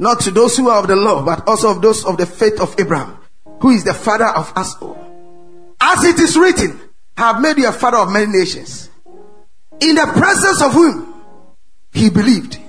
Not 0.04 0.20
to 0.24 0.32
those 0.32 0.58
who 0.58 0.68
are 0.68 0.82
of 0.82 0.88
the 0.90 0.98
law, 0.98 1.24
but 1.24 1.48
also 1.48 1.70
of 1.70 1.82
those 1.82 2.04
of 2.04 2.18
the 2.18 2.26
faith 2.26 2.60
of 2.60 2.78
Abraham, 2.78 3.18
who 3.62 3.70
is 3.70 3.86
the 3.86 3.94
father 3.94 4.26
of 4.26 4.52
us 4.58 4.76
all. 4.82 4.98
As 5.80 6.04
it 6.04 6.20
is 6.20 6.36
written, 6.36 6.78
I 7.16 7.32
have 7.32 7.42
made 7.42 7.58
you 7.58 7.70
a 7.70 7.72
father 7.72 8.00
of 8.00 8.12
many 8.12 8.26
nations, 8.26 8.90
in 9.80 9.96
the 9.96 10.12
presence 10.14 10.62
of 10.62 10.74
whom 10.74 11.24
he 11.94 12.10
believed. 12.10 12.60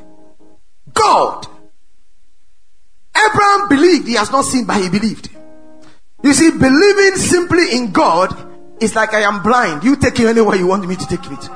God. 0.93 1.49
Abraham 3.17 3.69
believed, 3.69 4.07
he 4.07 4.15
has 4.15 4.31
not 4.31 4.45
seen, 4.45 4.65
but 4.65 4.81
he 4.81 4.89
believed. 4.89 5.29
You 6.23 6.35
see, 6.35 6.53
believing 6.53 7.17
simply 7.17 7.77
in 7.77 7.91
God 7.91 8.31
is 8.81 8.95
like 8.95 9.13
I 9.13 9.23
am 9.23 9.43
blind. 9.43 9.83
You 9.83 9.97
take 9.97 10.21
it 10.21 10.29
anywhere 10.29 10.55
you 10.55 10.69
want 10.69 10.87
me 10.87 10.95
to 10.95 11.07
take 11.09 11.27
it. 11.29 11.51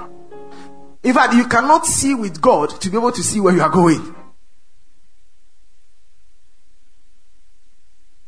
In 1.05 1.15
fact, 1.15 1.35
you 1.35 1.47
cannot 1.47 1.87
see 1.87 2.17
with 2.17 2.41
God 2.41 2.81
to 2.81 2.91
be 2.91 2.97
able 2.97 3.13
to 3.13 3.23
see 3.23 3.39
where 3.39 3.55
you 3.55 3.63
are 3.63 3.71
going. 3.71 4.17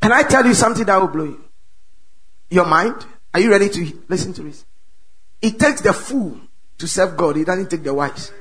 Can 0.00 0.12
I 0.12 0.22
tell 0.22 0.46
you 0.46 0.54
something 0.54 0.84
that 0.84 1.00
will 1.00 1.08
blow 1.08 1.24
you? 1.24 1.44
Your 2.48 2.66
mind? 2.66 3.04
Are 3.32 3.40
you 3.40 3.50
ready 3.50 3.68
to 3.68 4.02
listen 4.08 4.32
to 4.34 4.42
this? 4.42 4.64
It 5.40 5.58
takes 5.58 5.80
the 5.80 5.92
fool 5.92 6.40
to 6.78 6.88
serve 6.88 7.16
God, 7.16 7.36
it 7.36 7.44
doesn't 7.44 7.70
take 7.70 7.82
the 7.82 7.92
wise. 7.92 8.32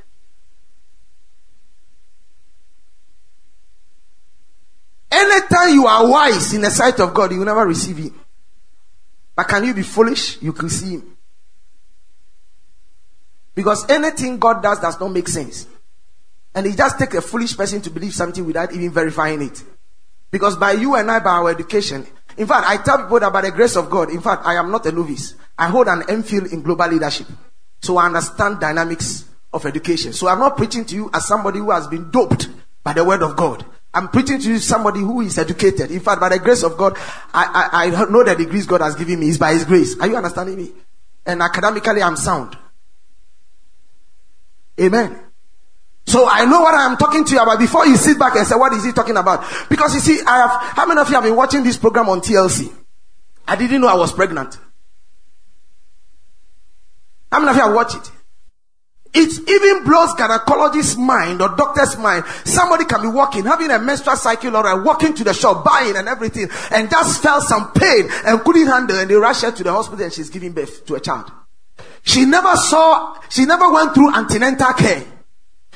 Anytime 5.12 5.74
you 5.74 5.86
are 5.86 6.08
wise 6.08 6.54
in 6.54 6.62
the 6.62 6.70
sight 6.70 7.00
of 7.00 7.14
God, 7.14 7.32
you 7.32 7.40
will 7.40 7.46
never 7.46 7.66
receive 7.66 7.98
Him. 7.98 8.20
But 9.36 9.48
can 9.48 9.64
you 9.66 9.74
be 9.74 9.82
foolish? 9.82 10.42
You 10.42 10.54
can 10.54 10.70
see 10.70 10.92
Him. 10.92 11.18
Because 13.56 13.90
anything 13.90 14.38
God 14.38 14.64
does 14.64 14.80
does 14.80 15.00
not 15.00 15.10
make 15.10 15.28
sense. 15.28 15.68
And 16.56 16.66
it 16.66 16.78
just 16.78 16.98
takes 16.98 17.16
a 17.16 17.22
foolish 17.22 17.58
person 17.58 17.82
to 17.82 17.90
believe 17.90 18.14
something 18.14 18.46
without 18.46 18.72
even 18.74 18.92
verifying 18.92 19.42
it. 19.42 19.62
Because 20.32 20.56
by 20.58 20.74
you 20.74 20.96
and 20.96 21.10
I, 21.10 21.20
by 21.20 21.32
our 21.32 21.50
education, 21.50 22.06
in 22.38 22.48
fact, 22.48 22.68
I 22.68 22.78
tell 22.78 23.00
people 23.04 23.20
that 23.20 23.34
by 23.34 23.42
the 23.42 23.52
grace 23.52 23.76
of 23.76 23.90
God, 23.90 24.10
in 24.10 24.22
fact, 24.22 24.46
I 24.46 24.56
am 24.56 24.72
not 24.72 24.86
a 24.86 24.92
novice. 24.92 25.36
I 25.58 25.68
hold 25.68 25.88
an 25.88 26.02
MPhil 26.04 26.54
in 26.54 26.62
global 26.62 26.88
leadership. 26.88 27.28
So 27.82 27.98
I 27.98 28.06
understand 28.06 28.60
dynamics 28.60 29.26
of 29.52 29.66
education. 29.66 30.14
So 30.14 30.28
I'm 30.28 30.40
not 30.40 30.56
preaching 30.56 30.86
to 30.86 30.96
you 30.96 31.10
as 31.14 31.28
somebody 31.28 31.60
who 31.60 31.72
has 31.72 31.88
been 31.88 32.12
doped 32.12 32.48
by 32.84 32.94
the 32.94 33.04
word 33.04 33.24
of 33.24 33.36
God. 33.36 33.66
I'm 33.94 34.08
preaching 34.08 34.40
to 34.40 34.50
you 34.52 34.60
somebody 34.60 35.00
who 35.00 35.22
is 35.22 35.38
educated. 35.38 35.90
In 35.92 36.00
fact, 36.00 36.22
by 36.22 36.30
the 36.30 36.40
grace 36.40 36.64
of 36.64 36.78
God, 36.78 36.96
I, 37.34 37.70
I, 37.74 37.86
I 37.88 38.10
know 38.10 38.24
the 38.24 38.36
degrees 38.36 38.68
God 38.68 38.82
has 38.82 38.96
given 38.96 39.20
me 39.20 39.30
is 39.30 39.38
by 39.38 39.54
His 39.54 39.66
grace. 39.66 40.00
Are 40.00 40.08
you 40.08 40.16
understanding 40.16 40.58
me? 40.58 40.72
And 41.26 41.42
academically, 41.42 42.02
I'm 42.02 42.16
sound. 42.16 42.56
Amen. 44.80 45.20
So 46.10 46.28
I 46.28 46.44
know 46.46 46.60
what 46.62 46.74
I'm 46.74 46.98
talking 46.98 47.24
to 47.24 47.36
you 47.36 47.40
about 47.40 47.60
before 47.60 47.86
you 47.86 47.96
sit 47.96 48.18
back 48.18 48.36
and 48.36 48.48
say, 48.48 48.56
what 48.56 48.74
is 48.74 48.84
he 48.84 48.92
talking 48.92 49.16
about? 49.16 49.46
Because 49.70 49.94
you 49.94 50.00
see, 50.00 50.20
I 50.26 50.38
have, 50.38 50.76
how 50.76 50.88
many 50.88 51.00
of 51.00 51.08
you 51.08 51.14
have 51.14 51.24
been 51.24 51.36
watching 51.36 51.64
this 51.64 51.78
program 51.78 52.10
on 52.10 52.20
TLC? 52.20 52.74
I 53.48 53.56
didn't 53.56 53.80
know 53.80 53.88
I 53.88 53.94
was 53.94 54.12
pregnant. 54.12 54.58
How 57.32 57.40
many 57.40 57.52
of 57.52 57.58
you 57.58 57.62
have 57.62 57.76
watched 57.76 57.98
it? 57.98 58.12
It 59.14 59.50
even 59.50 59.84
blows 59.84 60.10
gynecologist's 60.16 60.98
mind 60.98 61.44
or 61.44 61.50
doctor's 61.50 61.96
mind. 62.00 62.26
Somebody 62.44 62.86
can 62.86 63.04
be 63.04 63.08
walking, 63.10 63.44
having 63.44 63.70
a 63.70 63.78
menstrual 63.78 64.16
cycle 64.16 64.58
or 64.58 64.82
walking 64.82 65.14
to 65.14 65.24
the 65.24 65.34
shop, 65.36 65.64
buying 65.64 65.96
and 65.96 66.08
everything, 66.08 66.50
and 66.72 66.90
just 66.90 67.22
felt 67.22 67.44
some 67.44 67.72
pain 67.74 68.10
and 68.26 68.42
couldn't 68.42 68.66
handle, 68.66 68.98
and 68.98 69.12
they 69.12 69.16
rush 69.16 69.42
her 69.42 69.52
to 69.52 69.64
the 69.64 69.72
hospital 69.72 70.06
and 70.06 70.14
she's 70.14 70.32
giving 70.32 70.54
birth 70.54 70.88
to 70.88 70.96
a 70.96 71.00
child. 71.00 71.32
She 72.02 72.26
never 72.26 72.56
saw, 72.56 73.16
she 73.30 73.46
never 73.46 73.72
went 73.72 73.94
through 73.94 74.12
antenatal 74.16 74.74
care. 74.74 75.06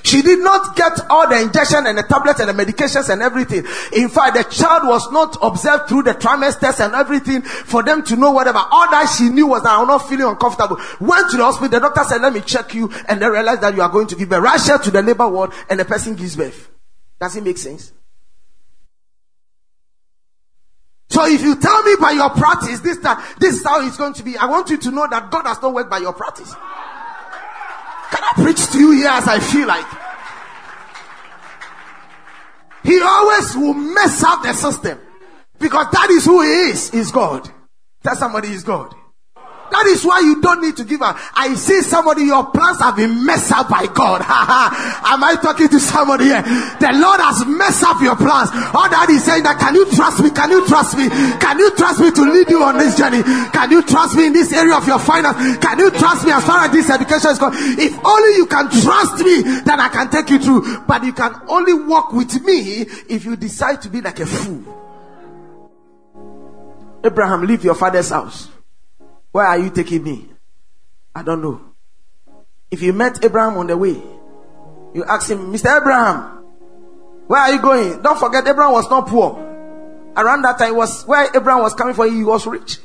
She 0.03 0.21
did 0.21 0.39
not 0.39 0.75
get 0.75 0.99
all 1.09 1.29
the 1.29 1.41
injection 1.41 1.87
and 1.87 1.97
the 1.97 2.03
tablets 2.03 2.41
and 2.41 2.49
the 2.49 2.53
medications 2.53 3.09
and 3.09 3.21
everything. 3.21 3.65
In 3.93 4.09
fact, 4.09 4.35
the 4.35 4.43
child 4.43 4.85
was 4.85 5.09
not 5.11 5.37
observed 5.41 5.87
through 5.87 6.03
the 6.03 6.13
trimesters 6.13 6.83
and 6.83 6.93
everything 6.93 7.41
for 7.41 7.83
them 7.83 8.03
to 8.03 8.17
know 8.17 8.31
whatever. 8.31 8.59
All 8.59 8.91
that 8.91 9.13
she 9.17 9.29
knew 9.29 9.47
was 9.47 9.63
that 9.63 9.71
I'm 9.71 9.87
not 9.87 10.09
feeling 10.09 10.27
uncomfortable. 10.27 10.77
Went 10.99 11.31
to 11.31 11.37
the 11.37 11.43
hospital. 11.43 11.69
The 11.69 11.79
doctor 11.79 12.03
said, 12.03 12.21
let 12.21 12.33
me 12.33 12.41
check 12.41 12.73
you. 12.73 12.91
And 13.07 13.21
they 13.21 13.29
realized 13.29 13.61
that 13.61 13.75
you 13.75 13.81
are 13.81 13.89
going 13.89 14.07
to 14.07 14.15
give 14.15 14.27
birth. 14.29 14.43
Her 14.67 14.77
to 14.77 14.91
the 14.91 15.01
labor 15.01 15.27
ward 15.29 15.51
and 15.69 15.79
the 15.79 15.85
person 15.85 16.15
gives 16.15 16.35
birth. 16.35 16.69
Does 17.19 17.37
it 17.37 17.43
make 17.43 17.57
sense? 17.57 17.93
So 21.09 21.25
if 21.27 21.41
you 21.41 21.55
tell 21.55 21.83
me 21.83 21.95
by 22.01 22.11
your 22.11 22.29
practice 22.31 22.79
this 22.81 22.99
time, 22.99 23.23
this 23.39 23.55
is 23.55 23.63
how 23.63 23.85
it's 23.85 23.97
going 23.97 24.13
to 24.15 24.23
be, 24.23 24.35
I 24.35 24.47
want 24.47 24.69
you 24.69 24.77
to 24.77 24.91
know 24.91 25.07
that 25.09 25.31
God 25.31 25.43
does 25.43 25.61
not 25.61 25.73
work 25.73 25.89
by 25.89 25.99
your 25.99 26.13
practice. 26.13 26.53
Can 28.13 28.23
I 28.23 28.43
preach 28.43 28.71
to 28.71 28.78
you 28.78 28.91
here 28.91 29.08
as 29.10 29.28
I 29.28 29.39
feel 29.39 29.67
like? 29.67 29.88
He 32.84 33.02
always 33.02 33.56
will 33.56 33.73
mess 33.73 34.23
up 34.23 34.43
the 34.43 34.54
system 34.54 34.99
because 35.60 35.88
that 35.91 36.12
is 36.12 36.26
who 36.26 36.41
he 36.43 36.69
is, 36.69 36.93
is 36.93 37.12
God. 37.12 37.49
Tell 38.04 38.15
somebody 38.15 38.49
is 38.49 38.63
God. 38.63 38.93
That 39.73 39.89
is 39.89 40.05
why 40.05 40.21
you 40.21 40.39
don't 40.39 40.62
need 40.62 40.77
to 40.77 40.86
give 40.86 41.01
up. 41.01 41.17
I 41.33 41.55
see 41.55 41.81
somebody, 41.81 42.29
your 42.29 42.45
plans 42.53 42.77
have 42.77 42.95
been 42.95 43.25
messed 43.25 43.51
up 43.51 43.69
by 43.73 43.89
God. 43.89 44.21
Am 44.21 45.17
I 45.17 45.33
talking 45.41 45.67
to 45.67 45.79
somebody 45.81 46.25
here? 46.29 46.45
The 46.77 46.93
Lord 46.93 47.17
has 47.17 47.41
messed 47.49 47.81
up 47.81 47.97
your 47.97 48.13
plans. 48.13 48.53
All 48.69 48.86
that 48.86 49.09
is 49.09 49.25
saying 49.25 49.41
that, 49.49 49.57
can 49.57 49.73
you 49.73 49.89
trust 49.89 50.21
me? 50.21 50.29
Can 50.29 50.53
you 50.53 50.62
trust 50.69 50.93
me? 50.93 51.09
Can 51.41 51.57
you 51.57 51.73
trust 51.73 52.05
me 52.05 52.13
to 52.13 52.21
lead 52.21 52.53
you 52.53 52.62
on 52.62 52.77
this 52.77 52.93
journey? 52.93 53.25
Can 53.49 53.73
you 53.73 53.81
trust 53.81 54.13
me 54.13 54.29
in 54.29 54.33
this 54.38 54.53
area 54.53 54.77
of 54.77 54.86
your 54.86 55.01
finance? 55.01 55.57
Can 55.57 55.79
you 55.81 55.89
trust 55.89 56.21
me 56.21 56.31
as 56.31 56.45
far 56.45 56.69
as 56.69 56.71
this 56.71 56.93
education 56.93 57.33
is 57.33 57.41
concerned? 57.41 57.81
If 57.81 57.97
only 58.05 58.38
you 58.38 58.45
can 58.45 58.69
trust 58.69 59.25
me, 59.25 59.41
then 59.65 59.81
I 59.81 59.89
can 59.89 60.13
take 60.13 60.29
you 60.29 60.38
through. 60.38 60.86
But 60.86 61.01
you 61.01 61.17
can 61.17 61.33
only 61.49 61.73
walk 61.73 62.13
with 62.13 62.29
me 62.45 62.86
if 63.09 63.25
you 63.25 63.33
decide 63.36 63.81
to 63.81 63.89
be 63.89 64.05
like 64.05 64.21
a 64.21 64.29
fool. 64.29 64.62
Abraham, 67.03 67.41
leave 67.49 67.65
your 67.65 67.73
father's 67.73 68.13
house. 68.13 68.53
Where 69.34 69.48
are 69.48 69.58
you 69.58 69.72
taking 69.72 70.04
me? 70.04 70.30
I 71.15 71.24
don't 71.24 71.41
know. 71.41 71.60
If 72.69 72.84
you 72.84 72.93
met 72.93 73.26
Abraham 73.26 73.58
on 73.58 73.67
the 73.67 73.76
way, 73.76 74.00
you 74.93 75.04
ask 75.04 75.30
him, 75.30 75.52
Mr. 75.52 75.76
Abraham, 75.76 76.46
where 77.26 77.41
are 77.41 77.52
you 77.52 77.60
going? 77.60 78.02
Don't 78.04 78.19
forget, 78.19 78.48
Abraham 78.48 78.74
was 78.74 78.88
not 78.91 79.08
poor. 79.08 79.34
Around 80.15 80.43
that 80.43 80.60
time, 80.60 80.76
was 80.76 81.04
where 81.06 81.36
Abraham 81.36 81.63
was 81.63 81.74
coming 81.74 81.96
from, 81.96 82.15
he 82.15 82.24
was 82.24 82.46
rich. 82.46 82.78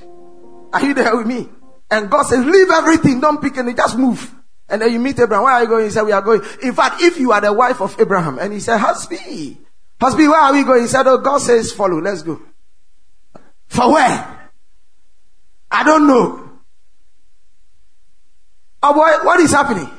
Are 0.73 0.83
you 0.83 0.95
there 0.95 1.15
with 1.15 1.27
me? 1.27 1.51
And 1.91 2.11
God 2.11 2.23
says, 2.23 2.43
Leave 2.45 2.71
everything, 2.71 3.21
don't 3.21 3.43
pick 3.43 3.59
anything, 3.59 3.77
just 3.77 3.99
move. 3.99 4.35
And 4.71 4.81
then 4.81 4.91
you 4.91 4.99
meet 4.99 5.19
Abraham. 5.19 5.45
Where 5.45 5.53
are 5.53 5.63
you 5.63 5.69
going? 5.69 5.85
He 5.85 5.91
said, 5.91 6.05
We 6.05 6.13
are 6.13 6.23
going. 6.23 6.41
In 6.63 6.73
fact, 6.73 7.03
if 7.03 7.19
you 7.19 7.33
are 7.33 7.43
the 7.43 7.53
wife 7.53 7.83
of 7.83 7.95
Abraham, 8.01 8.39
and 8.39 8.55
he 8.55 8.61
said, 8.61 8.79
Husband, 8.79 9.59
husband, 10.01 10.29
where 10.31 10.41
are 10.41 10.53
we 10.55 10.65
going? 10.65 10.81
He 10.81 10.89
said, 10.89 11.07
Oh, 11.07 11.19
God 11.19 11.39
says, 11.43 11.73
Follow, 11.73 12.01
let's 12.01 12.23
go. 12.23 12.41
For 13.67 13.93
where? 13.93 14.38
I 15.71 15.85
don't 15.85 16.07
know. 16.07 16.49
Oh 18.83 18.95
boy, 18.95 19.25
what 19.25 19.41
is 19.41 19.51
happening? 19.51 19.91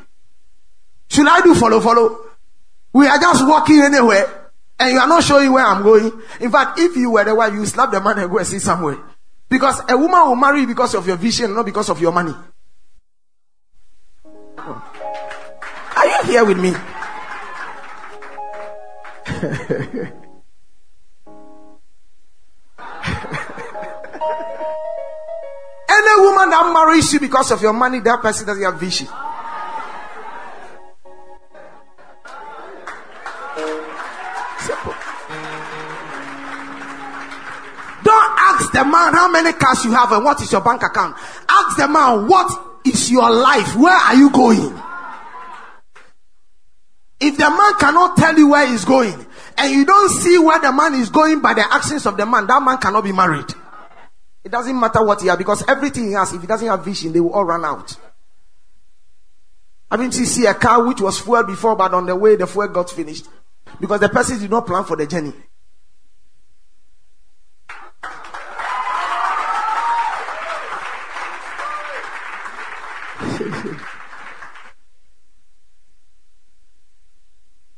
Should 1.10 1.28
I 1.28 1.42
do 1.42 1.54
follow, 1.56 1.80
follow? 1.80 2.26
We 2.94 3.08
are 3.08 3.20
just 3.20 3.48
walking 3.48 3.82
anywhere 3.82 4.52
and 4.80 4.94
you 4.94 5.00
are 5.00 5.08
not 5.08 5.24
showing 5.24 5.52
where 5.52 5.66
I'm 5.66 5.84
going. 5.84 6.12
In 6.40 6.52
fact, 6.52 6.80
if 6.80 6.96
you 6.96 7.12
were 7.12 7.24
the 7.24 7.36
wife, 7.36 7.54
you 7.54 7.66
slap 7.66 7.92
the 7.92 8.00
man 8.00 8.20
and 8.20 8.32
go 8.32 8.38
and 8.38 8.48
see 8.48 8.60
somewhere. 8.60 8.98
Because 9.50 9.82
a 9.90 9.98
woman 9.98 10.28
will 10.28 10.36
marry 10.36 10.62
you 10.62 10.68
because 10.68 10.96
of 10.96 11.06
your 11.08 11.18
vision, 11.18 11.54
not 11.54 11.66
because 11.66 11.90
of 11.90 12.00
your 12.00 12.12
money. 12.12 12.34
Are 14.58 16.06
you 16.06 16.24
here 16.26 16.46
with 16.46 16.60
me? 16.60 16.74
that 26.60 26.74
marries 26.74 27.12
you 27.14 27.20
because 27.20 27.52
of 27.52 27.62
your 27.62 27.74
money, 27.74 28.00
that 28.00 28.22
person 28.22 28.46
doesn't 28.46 28.64
have 28.64 28.80
vision. 28.80 29.08
Simple. 34.60 34.96
Don't 38.04 38.32
ask 38.40 38.72
the 38.72 38.84
man 38.84 39.14
how 39.14 39.32
many 39.32 39.54
cars 39.54 39.86
you 39.86 39.92
have 39.92 40.12
and 40.12 40.24
what 40.24 40.42
is 40.42 40.52
your 40.52 40.62
bank 40.62 40.84
account. 40.84 41.16
Ask 41.48 41.78
the 41.78 41.88
man 41.88 42.28
what 42.28 42.52
is 42.86 43.10
your 43.12 43.30
life? 43.32 43.76
Where 43.76 43.96
are 43.96 44.16
you 44.16 44.30
going? 44.30 44.82
If 47.22 47.38
the 47.38 47.50
man 47.50 47.74
cannot 47.80 48.16
tell 48.16 48.38
you 48.38 48.50
where 48.50 48.66
he's 48.66 48.86
going 48.86 49.26
and 49.58 49.72
you 49.72 49.86
don't 49.86 50.10
see 50.10 50.38
where 50.40 50.60
the 50.60 50.72
man 50.72 50.94
is 50.96 51.10
going 51.10 51.42
by 51.42 51.54
the 51.54 51.66
actions 51.74 52.06
of 52.06 52.16
the 52.16 52.26
man, 52.26 52.48
that 52.48 52.64
man 52.64 52.78
cannot 52.78 53.04
be 53.04 53.12
married. 53.12 53.54
It 54.44 54.52
doesn't 54.52 54.80
matter 54.80 55.04
what 55.04 55.22
he 55.22 55.28
has 55.28 55.38
because 55.38 55.68
everything 55.68 56.08
he 56.08 56.14
has, 56.14 56.34
if 56.34 56.42
he 56.42 56.48
doesn't 56.48 56.68
have 56.68 56.84
vision, 56.84 57.12
they 57.12 57.20
will 57.20 57.34
all 57.34 57.44
run 57.44 57.66
out. 57.66 57.96
I 59.92 59.98
mean, 59.98 60.12
you 60.12 60.26
see 60.26 60.46
a 60.46 60.54
car 60.54 60.86
which 60.86 61.02
was 61.02 61.20
fuel 61.20 61.44
before, 61.44 61.76
but 61.76 61.94
on 61.94 62.06
the 62.06 62.16
way 62.16 62.36
the 62.36 62.48
fuel 62.48 62.68
got 62.68 62.90
finished 62.90 63.26
because 63.80 64.00
the 64.00 64.10
person 64.10 64.40
did 64.40 64.52
not 64.52 64.68
plan 64.68 64.86
for 64.86 64.96
the 64.96 65.08
journey. 65.08 65.30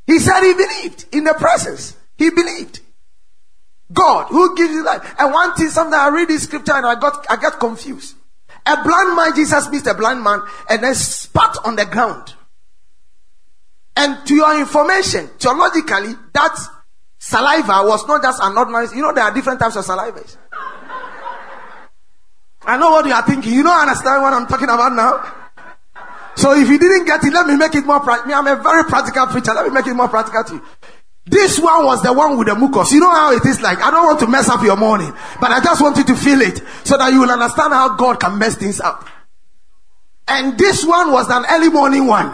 he 0.06 0.19
said 0.19 0.43
he 0.43 0.54
believed 0.54 1.06
in 1.13 1.24
the 1.24 1.34
presence. 1.34 1.95
He 2.17 2.30
believed. 2.30 2.82
God 3.93 4.27
who 4.27 4.56
gives 4.56 4.71
you 4.73 4.84
life. 4.84 5.15
And 5.17 5.34
one 5.34 5.54
thing, 5.56 5.69
sometimes 5.69 5.95
I 5.95 6.10
read 6.10 6.27
this 6.27 6.43
scripture 6.43 6.73
and 6.73 6.86
I 6.86 6.95
got 6.99 7.25
I 7.30 7.36
get 7.38 7.60
confused. 7.60 8.15
A 8.65 8.84
blind 8.84 9.15
man, 9.15 9.36
Jesus 9.36 9.69
meets 9.69 9.88
a 9.88 9.93
blind 9.93 10.23
man 10.23 10.41
and 10.69 10.84
then 10.84 10.93
spat 10.93 11.58
on 11.65 11.75
the 11.75 11.86
ground. 11.86 12.36
And 13.95 14.25
to 14.27 14.36
your 14.36 14.60
information, 14.60 15.27
theologically, 15.39 16.13
that 16.34 16.58
saliva 17.17 17.84
was 17.84 18.08
not 18.08 18.21
just 18.21 18.41
an 18.41 18.58
ordinary, 18.58 18.88
you 18.95 19.01
know, 19.01 19.13
there 19.13 19.23
are 19.23 19.34
different 19.34 19.60
types 19.60 19.75
of 19.75 19.86
saliva. 19.86 20.23
I 22.63 22.77
know 22.77 22.91
what 22.91 23.06
you 23.06 23.13
are 23.13 23.23
thinking. 23.23 23.54
You 23.54 23.63
don't 23.63 23.80
understand 23.80 24.21
what 24.21 24.34
I'm 24.34 24.45
talking 24.47 24.69
about 24.69 24.93
now. 24.93 25.41
So 26.36 26.54
if 26.54 26.69
you 26.69 26.80
didn't 26.80 27.06
get 27.06 27.23
it, 27.23 27.34
let 27.34 27.45
me 27.47 27.58
make 27.58 27.75
it 27.75 27.86
more 27.86 27.99
practical. 27.99 28.34
I'm 28.34 28.47
a 28.47 28.56
very 28.62 28.84
practical 28.86 29.27
preacher. 29.27 29.54
Let 29.54 29.65
me 29.67 29.73
make 29.73 29.88
it 29.88 29.93
more 29.93 30.08
practical 30.08 30.43
to 30.43 30.54
you. 30.56 30.62
This 31.26 31.60
one 31.60 31.86
was 31.86 32.02
the 32.02 32.12
one 32.12 32.38
with 32.38 32.48
the 32.48 32.56
mucus. 32.56 32.92
You 32.92 33.00
know 33.00 33.12
how 33.12 33.32
it 33.32 33.46
is 33.46 33.62
like. 33.62 33.80
I 33.80 33.92
don't 33.92 34.06
want 34.06 34.20
to 34.22 34.28
mess 34.28 34.50
up 34.50 34.64
your 34.64 34.76
morning, 34.76 35.14
but 35.40 35.52
I 35.52 35.60
just 35.64 35.82
want 35.82 35.98
you 35.98 36.04
to 36.06 36.16
feel 36.16 36.42
it 36.42 36.62
so 36.84 36.98
that 36.98 37.14
you 37.14 37.22
will 37.22 37.30
understand 37.30 37.74
how 37.74 37.96
God 37.96 38.20
can 38.20 38.38
mess 38.40 38.56
things 38.56 38.80
up. 38.80 39.08
And 40.28 40.58
this 40.58 40.84
one 40.86 41.12
was 41.12 41.30
an 41.30 41.46
early 41.52 41.70
morning 41.70 42.08
one. 42.08 42.26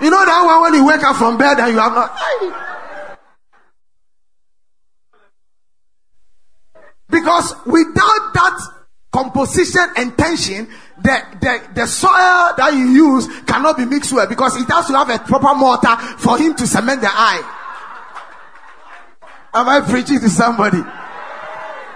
You 0.00 0.10
know 0.10 0.24
that 0.24 0.42
one 0.44 0.62
when 0.62 0.74
you 0.74 0.86
wake 0.86 1.02
up 1.04 1.16
from 1.16 1.38
bed 1.38 1.58
and 1.60 1.72
you 1.72 1.78
have 1.78 1.92
not. 1.92 2.18
Because 7.08 7.54
without 7.64 8.32
that 8.34 8.60
composition 9.12 9.86
and 9.96 10.18
tension, 10.18 10.68
the, 11.04 11.22
the, 11.38 11.82
the 11.82 11.86
soil 11.86 12.56
that 12.56 12.72
you 12.72 12.88
use 12.88 13.28
cannot 13.44 13.76
be 13.76 13.84
mixed 13.84 14.10
well 14.10 14.26
because 14.26 14.56
it 14.56 14.66
has 14.70 14.86
to 14.86 14.94
have 14.94 15.10
a 15.10 15.18
proper 15.18 15.54
mortar 15.54 15.96
for 16.16 16.38
him 16.38 16.54
to 16.54 16.66
cement 16.66 17.02
the 17.02 17.12
eye. 17.12 17.44
Am 19.52 19.68
I 19.68 19.80
preaching 19.82 20.18
to 20.18 20.30
somebody? 20.30 20.80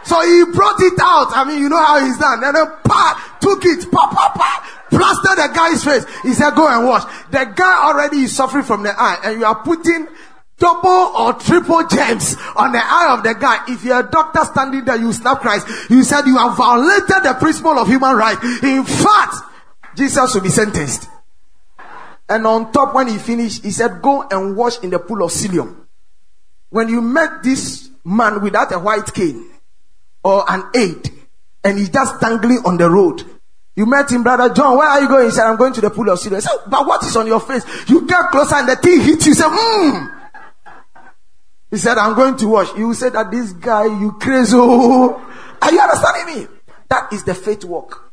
So 0.04 0.20
he 0.20 0.52
brought 0.52 0.80
it 0.80 1.00
out. 1.00 1.32
I 1.32 1.44
mean, 1.48 1.58
you 1.58 1.68
know 1.70 1.82
how 1.82 2.04
he's 2.04 2.18
done. 2.18 2.44
And 2.44 2.54
then 2.54 2.66
pa, 2.84 3.38
took 3.40 3.64
it, 3.64 3.90
pa, 3.90 4.12
pa, 4.12 4.32
pa, 4.36 4.86
plastered 4.90 5.38
the 5.38 5.54
guy's 5.56 5.82
face. 5.82 6.04
He 6.22 6.34
said, 6.34 6.54
go 6.54 6.68
and 6.68 6.86
wash. 6.86 7.04
The 7.30 7.50
guy 7.56 7.88
already 7.88 8.28
is 8.28 8.36
suffering 8.36 8.64
from 8.64 8.82
the 8.82 8.90
eye 8.90 9.18
and 9.24 9.40
you 9.40 9.46
are 9.46 9.56
putting 9.62 10.06
double 10.58 11.12
or 11.16 11.32
triple 11.34 11.86
gems 11.86 12.36
on 12.56 12.72
the 12.72 12.80
eye 12.82 13.14
of 13.16 13.22
the 13.22 13.34
guy. 13.34 13.64
If 13.68 13.84
you're 13.84 14.00
a 14.00 14.10
doctor 14.10 14.44
standing 14.44 14.84
there, 14.84 14.96
you 14.96 15.12
snap 15.12 15.40
Christ. 15.40 15.66
You 15.88 16.02
said 16.02 16.26
you 16.26 16.36
have 16.36 16.56
violated 16.56 17.22
the 17.22 17.36
principle 17.38 17.78
of 17.78 17.88
human 17.88 18.16
right. 18.16 18.42
In 18.62 18.84
fact, 18.84 19.36
Jesus 19.96 20.34
will 20.34 20.42
be 20.42 20.48
sentenced. 20.50 21.08
And 22.28 22.46
on 22.46 22.72
top, 22.72 22.94
when 22.94 23.08
he 23.08 23.16
finished, 23.18 23.64
he 23.64 23.70
said, 23.70 24.02
Go 24.02 24.26
and 24.30 24.56
wash 24.56 24.78
in 24.80 24.90
the 24.90 24.98
pool 24.98 25.22
of 25.22 25.32
Siloam. 25.32 25.86
When 26.70 26.88
you 26.88 27.00
met 27.00 27.42
this 27.42 27.88
man 28.04 28.42
without 28.42 28.72
a 28.72 28.78
white 28.78 29.12
cane 29.14 29.50
or 30.22 30.44
an 30.48 30.64
aid, 30.74 31.10
and 31.64 31.78
he's 31.78 31.88
just 31.88 32.20
dangling 32.20 32.62
on 32.66 32.76
the 32.76 32.90
road, 32.90 33.24
You 33.74 33.86
met 33.86 34.10
him, 34.10 34.24
brother 34.24 34.52
John. 34.52 34.76
Where 34.76 34.88
are 34.88 35.00
you 35.00 35.08
going? 35.08 35.26
He 35.26 35.30
said, 35.30 35.46
I'm 35.46 35.56
going 35.56 35.72
to 35.72 35.80
the 35.80 35.88
pool 35.88 36.10
of 36.10 36.18
Siloam. 36.18 36.40
Said, 36.40 36.50
but 36.66 36.84
what 36.84 37.02
is 37.04 37.16
on 37.16 37.28
your 37.28 37.38
face? 37.38 37.64
You 37.88 38.06
get 38.08 38.30
closer 38.32 38.56
and 38.56 38.68
the 38.68 38.74
thing 38.74 39.00
hits 39.00 39.24
you. 39.24 39.34
Say, 39.34 39.44
hmm. 39.46 40.17
He 41.70 41.76
said, 41.76 41.98
I'm 41.98 42.14
going 42.14 42.36
to 42.38 42.48
wash. 42.48 42.74
You 42.76 42.94
said 42.94 43.12
that 43.12 43.30
this 43.30 43.52
guy, 43.52 43.84
you 43.84 44.12
crazy. 44.12 44.56
Oh. 44.56 45.14
Are 45.60 45.72
you 45.72 45.80
understanding 45.80 46.34
me? 46.34 46.48
That 46.88 47.12
is 47.12 47.24
the 47.24 47.34
faith 47.34 47.64
walk. 47.64 48.12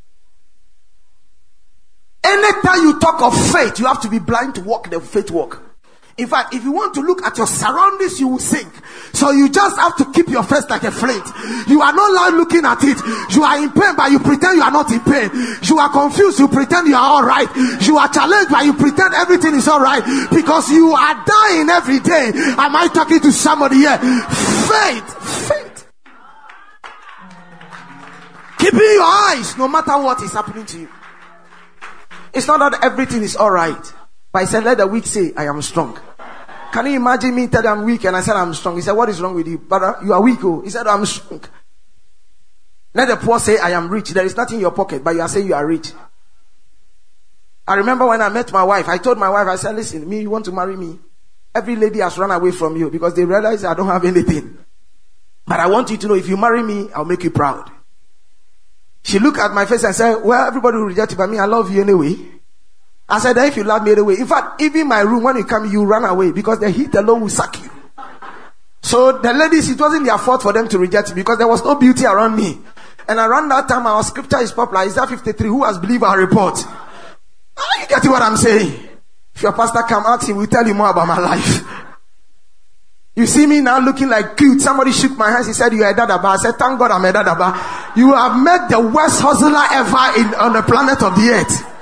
Anytime 2.23 2.81
you 2.81 2.99
talk 2.99 3.21
of 3.21 3.51
faith, 3.51 3.79
you 3.79 3.85
have 3.85 4.01
to 4.01 4.09
be 4.09 4.19
blind 4.19 4.55
to 4.55 4.61
walk 4.61 4.89
the 4.89 4.99
faith 4.99 5.31
walk. 5.31 5.61
In 6.17 6.27
fact, 6.27 6.53
if 6.53 6.63
you 6.63 6.71
want 6.71 6.93
to 6.93 7.01
look 7.01 7.21
at 7.23 7.37
your 7.37 7.47
surroundings, 7.47 8.21
you 8.21 8.29
will 8.29 8.39
sink. 8.39 8.71
So 9.11 9.31
you 9.31 9.49
just 9.49 9.77
have 9.77 9.97
to 9.97 10.09
keep 10.13 10.29
your 10.29 10.43
face 10.43 10.63
like 10.69 10.83
a 10.83 10.91
flint. 10.91 11.25
You 11.67 11.81
are 11.81 11.91
not 11.91 12.13
loud 12.13 12.33
looking 12.35 12.63
at 12.63 12.79
it. 12.83 13.35
You 13.35 13.43
are 13.43 13.61
in 13.61 13.69
pain, 13.71 13.95
but 13.97 14.09
you 14.11 14.19
pretend 14.19 14.55
you 14.55 14.63
are 14.63 14.71
not 14.71 14.89
in 14.91 15.01
pain. 15.01 15.29
You 15.63 15.77
are 15.77 15.89
confused, 15.89 16.39
you 16.39 16.47
pretend 16.47 16.87
you 16.87 16.95
are 16.95 17.19
alright. 17.19 17.49
You 17.81 17.97
are 17.97 18.07
challenged, 18.07 18.49
but 18.49 18.63
you 18.63 18.73
pretend 18.73 19.13
everything 19.13 19.55
is 19.55 19.67
alright. 19.67 20.03
Because 20.31 20.71
you 20.71 20.93
are 20.93 21.25
dying 21.25 21.69
every 21.69 21.99
day. 21.99 22.31
Am 22.33 22.73
I 22.73 22.87
talking 22.93 23.19
to 23.19 23.31
somebody 23.33 23.83
here? 23.83 23.97
Faith, 23.99 25.49
faith. 25.49 25.91
Keeping 28.57 28.79
your 28.79 29.03
eyes 29.03 29.57
no 29.57 29.67
matter 29.67 29.97
what 29.97 30.21
is 30.21 30.31
happening 30.31 30.65
to 30.65 30.79
you. 30.79 30.89
It's 32.33 32.47
not 32.47 32.59
that 32.59 32.81
everything 32.85 33.21
is 33.21 33.35
alright. 33.35 33.93
But 34.35 34.41
he 34.41 34.47
said, 34.47 34.65
let 34.65 34.79
the 34.79 34.85
weak 34.85 35.05
say, 35.05 35.31
I 35.37 35.45
am 35.45 35.61
strong. 35.61 35.97
Can 36.73 36.87
you 36.87 36.97
imagine 36.97 37.33
me 37.33 37.47
tell 37.47 37.65
I'm 37.65 37.85
weak 37.85 38.03
and 38.03 38.17
I 38.17 38.19
said 38.19 38.35
I'm 38.35 38.53
strong? 38.53 38.75
He 38.75 38.81
said, 38.81 38.91
what 38.91 39.07
is 39.07 39.21
wrong 39.21 39.33
with 39.33 39.47
you? 39.47 39.59
Brother, 39.59 39.95
you 40.03 40.11
are 40.11 40.21
weak. 40.21 40.43
Oh. 40.43 40.59
He 40.59 40.69
said, 40.69 40.85
I'm 40.87 41.05
strong. 41.05 41.41
Let 42.93 43.07
the 43.07 43.15
poor 43.15 43.39
say, 43.39 43.57
I 43.59 43.69
am 43.69 43.87
rich. 43.87 44.09
There 44.09 44.25
is 44.25 44.35
nothing 44.35 44.55
in 44.55 44.61
your 44.63 44.71
pocket, 44.71 45.05
but 45.05 45.15
you 45.15 45.21
are 45.21 45.29
saying 45.29 45.47
you 45.47 45.53
are 45.53 45.65
rich. 45.65 45.93
I 47.65 47.75
remember 47.75 48.07
when 48.07 48.21
I 48.21 48.27
met 48.27 48.51
my 48.51 48.65
wife, 48.65 48.89
I 48.89 48.97
told 48.97 49.17
my 49.17 49.29
wife, 49.29 49.47
I 49.47 49.55
said, 49.55 49.73
listen, 49.73 50.05
me, 50.09 50.19
you 50.19 50.29
want 50.29 50.43
to 50.43 50.51
marry 50.51 50.75
me? 50.75 50.99
Every 51.55 51.77
lady 51.77 51.99
has 51.99 52.17
run 52.17 52.31
away 52.31 52.51
from 52.51 52.75
you 52.75 52.89
because 52.89 53.15
they 53.15 53.23
realize 53.23 53.63
I 53.63 53.73
don't 53.73 53.87
have 53.87 54.03
anything. 54.03 54.57
But 55.47 55.61
I 55.61 55.67
want 55.67 55.91
you 55.91 55.95
to 55.95 56.07
know 56.09 56.15
if 56.15 56.27
you 56.27 56.35
marry 56.35 56.61
me, 56.61 56.89
I'll 56.93 57.05
make 57.05 57.23
you 57.23 57.31
proud. 57.31 57.71
She 59.01 59.17
looked 59.17 59.39
at 59.39 59.53
my 59.53 59.65
face 59.65 59.85
and 59.85 59.95
said, 59.95 60.15
well, 60.25 60.45
everybody 60.45 60.75
will 60.75 60.87
reject 60.87 61.13
you, 61.13 61.17
but 61.17 61.29
me, 61.29 61.39
I 61.39 61.45
love 61.45 61.71
you 61.71 61.81
anyway. 61.81 62.34
I 63.07 63.19
said, 63.19 63.37
if 63.37 63.55
you 63.55 63.63
love 63.63 63.83
me 63.83 63.91
anyway, 63.91 64.15
in 64.19 64.25
fact, 64.25 64.61
even 64.61 64.87
my 64.87 65.01
room, 65.01 65.23
when 65.23 65.37
you 65.37 65.45
come, 65.45 65.71
you 65.71 65.83
run 65.83 66.05
away 66.05 66.31
because 66.31 66.59
the 66.59 66.69
heat 66.69 66.93
alone 66.95 67.21
will 67.21 67.29
suck 67.29 67.61
you. 67.61 67.69
So 68.81 69.19
the 69.19 69.33
ladies, 69.33 69.69
it 69.69 69.79
wasn't 69.79 70.05
their 70.05 70.17
fault 70.17 70.41
for 70.41 70.53
them 70.53 70.67
to 70.69 70.79
reject 70.79 71.09
me 71.09 71.15
because 71.15 71.37
there 71.37 71.47
was 71.47 71.63
no 71.63 71.75
beauty 71.75 72.05
around 72.05 72.35
me. 72.35 72.59
And 73.07 73.19
around 73.19 73.49
that 73.49 73.67
time, 73.67 73.85
our 73.85 74.03
scripture 74.03 74.39
is 74.39 74.51
popular. 74.51 74.81
Isaiah 74.81 75.07
53, 75.07 75.47
who 75.47 75.63
has 75.63 75.77
believed 75.77 76.03
our 76.03 76.19
report? 76.19 76.57
Are 76.65 77.81
you 77.81 77.87
getting 77.87 78.09
what 78.09 78.21
I'm 78.21 78.37
saying? 78.37 78.89
If 79.35 79.43
your 79.43 79.53
pastor 79.53 79.83
come 79.83 80.05
out, 80.05 80.23
he 80.23 80.33
will 80.33 80.47
tell 80.47 80.65
you 80.65 80.73
more 80.73 80.89
about 80.89 81.07
my 81.07 81.19
life. 81.19 81.63
You 83.15 83.25
see 83.27 83.45
me 83.45 83.61
now 83.61 83.79
looking 83.79 84.09
like 84.09 84.35
cute. 84.35 84.61
Somebody 84.61 84.91
shook 84.91 85.17
my 85.17 85.29
hands. 85.29 85.47
He 85.47 85.53
said, 85.53 85.71
you 85.73 85.83
are 85.83 85.91
a 85.91 85.93
dadaba. 85.93 86.25
I 86.25 86.35
said, 86.37 86.53
thank 86.53 86.77
God 86.79 86.91
I'm 86.91 87.05
a 87.05 87.13
dadaba. 87.13 87.95
You 87.95 88.13
have 88.13 88.41
met 88.41 88.69
the 88.69 88.81
worst 88.81 89.21
hustler 89.21 89.65
ever 89.71 90.19
in, 90.19 90.33
on 90.35 90.53
the 90.53 90.63
planet 90.63 91.01
of 91.01 91.15
the 91.15 91.29
earth. 91.29 91.74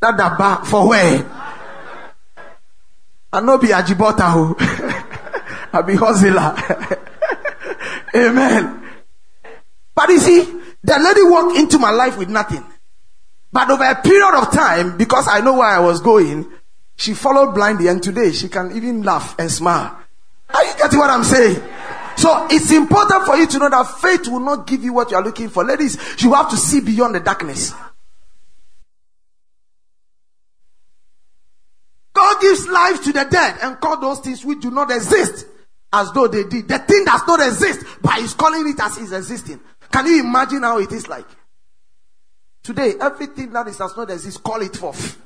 Dadaba 0.00 0.64
for 0.64 0.88
where? 0.88 1.24
I 3.32 3.40
know 3.40 3.58
be 3.58 3.68
Ajibota 3.68 4.32
who. 4.32 4.56
I 5.72 5.82
be 5.82 5.94
hustler. 5.94 6.56
Amen. 8.14 8.82
But 9.94 10.08
you 10.08 10.18
see, 10.18 10.42
the 10.82 10.98
lady 10.98 11.22
walked 11.22 11.58
into 11.58 11.78
my 11.78 11.90
life 11.90 12.18
with 12.18 12.28
nothing. 12.28 12.64
But 13.52 13.70
over 13.70 13.84
a 13.84 14.00
period 14.00 14.34
of 14.38 14.52
time, 14.52 14.96
because 14.96 15.26
I 15.28 15.40
know 15.40 15.54
where 15.54 15.68
I 15.68 15.80
was 15.80 16.00
going, 16.00 16.50
she 16.96 17.14
followed 17.14 17.54
blindly 17.54 17.88
and 17.88 18.02
today 18.02 18.32
she 18.32 18.48
can 18.48 18.72
even 18.76 19.02
laugh 19.02 19.34
and 19.38 19.50
smile. 19.50 19.96
Are 20.52 20.64
you 20.64 20.72
getting 20.76 20.98
what 20.98 21.10
I'm 21.10 21.24
saying? 21.24 21.62
So 22.16 22.46
it's 22.50 22.72
important 22.72 23.24
for 23.26 23.36
you 23.36 23.46
to 23.46 23.58
know 23.58 23.70
that 23.70 23.84
faith 24.00 24.28
will 24.28 24.40
not 24.40 24.66
give 24.66 24.82
you 24.82 24.92
what 24.92 25.10
you 25.10 25.16
are 25.16 25.22
looking 25.24 25.48
for. 25.48 25.64
Ladies, 25.64 25.96
you 26.22 26.34
have 26.34 26.50
to 26.50 26.56
see 26.56 26.80
beyond 26.80 27.14
the 27.14 27.20
darkness. 27.20 27.72
God 32.20 32.40
gives 32.42 32.68
life 32.68 33.02
to 33.04 33.12
the 33.14 33.24
dead 33.24 33.56
and 33.62 33.80
call 33.80 33.98
those 33.98 34.20
things 34.20 34.44
which 34.44 34.60
do 34.60 34.70
not 34.70 34.90
exist 34.90 35.46
as 35.90 36.12
though 36.12 36.28
they 36.28 36.44
did. 36.44 36.68
The 36.68 36.78
thing 36.78 37.06
does 37.06 37.22
not 37.26 37.40
exist, 37.40 37.86
but 38.02 38.20
he's 38.20 38.34
calling 38.34 38.68
it 38.68 38.78
as 38.78 38.98
is 38.98 39.12
existing. 39.12 39.58
Can 39.90 40.04
you 40.04 40.20
imagine 40.20 40.62
how 40.62 40.78
it 40.78 40.92
is 40.92 41.08
like? 41.08 41.24
Today, 42.62 42.92
everything 43.00 43.50
that 43.52 43.68
is 43.68 43.78
does 43.78 43.96
not 43.96 44.10
exist, 44.10 44.42
call 44.42 44.60
it 44.60 44.76
forth. 44.76 45.18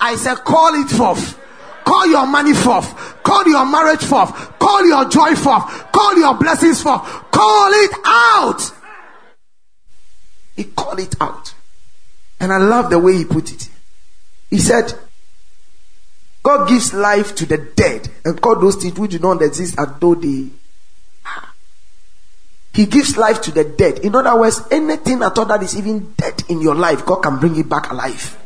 I 0.00 0.16
said, 0.16 0.36
call 0.36 0.82
it 0.82 0.88
forth. 0.88 1.38
Call 1.84 2.06
your 2.06 2.26
money 2.26 2.54
forth. 2.54 3.22
Call 3.22 3.46
your 3.46 3.66
marriage 3.66 4.02
forth. 4.04 4.32
Call 4.58 4.86
your 4.86 5.10
joy 5.10 5.34
forth. 5.34 5.92
Call 5.92 6.16
your 6.16 6.38
blessings 6.38 6.82
forth. 6.82 7.02
Call 7.30 7.70
it 7.70 7.90
out. 8.06 8.62
He 10.56 10.64
called 10.64 11.00
it 11.00 11.14
out. 11.20 11.54
And 12.40 12.50
I 12.50 12.56
love 12.56 12.88
the 12.88 12.98
way 12.98 13.18
he 13.18 13.26
put 13.26 13.52
it. 13.52 13.68
He 14.48 14.58
said, 14.58 14.94
God 16.50 16.68
gives 16.68 16.92
life 16.92 17.36
to 17.36 17.46
the 17.46 17.58
dead 17.58 18.08
and 18.24 18.42
call 18.42 18.58
those 18.58 18.74
things 18.74 18.98
which 18.98 19.12
do 19.12 19.20
not 19.20 19.40
exist 19.40 19.78
as 19.78 19.86
though 20.00 20.16
they 20.16 20.48
He 22.74 22.86
gives 22.86 23.16
life 23.16 23.40
to 23.42 23.52
the 23.52 23.62
dead. 23.62 24.00
In 24.00 24.16
other 24.16 24.36
words, 24.36 24.60
anything 24.68 25.22
at 25.22 25.38
all 25.38 25.44
that 25.44 25.62
is 25.62 25.78
even 25.78 26.12
dead 26.14 26.42
in 26.48 26.60
your 26.60 26.74
life, 26.74 27.06
God 27.06 27.22
can 27.22 27.38
bring 27.38 27.56
it 27.56 27.68
back 27.68 27.92
alive. 27.92 28.36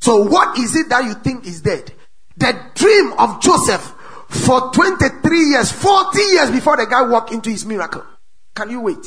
So 0.00 0.24
what 0.24 0.58
is 0.58 0.74
it 0.74 0.88
that 0.88 1.04
you 1.04 1.12
think 1.12 1.46
is 1.46 1.60
dead? 1.60 1.92
The 2.38 2.58
dream 2.74 3.12
of 3.18 3.42
Joseph 3.42 3.82
for 4.28 4.70
23 4.72 5.50
years, 5.50 5.70
40 5.70 6.18
years 6.18 6.50
before 6.50 6.78
the 6.78 6.86
guy 6.86 7.02
walked 7.02 7.30
into 7.32 7.50
his 7.50 7.66
miracle. 7.66 8.06
Can 8.54 8.70
you 8.70 8.80
wait? 8.80 9.04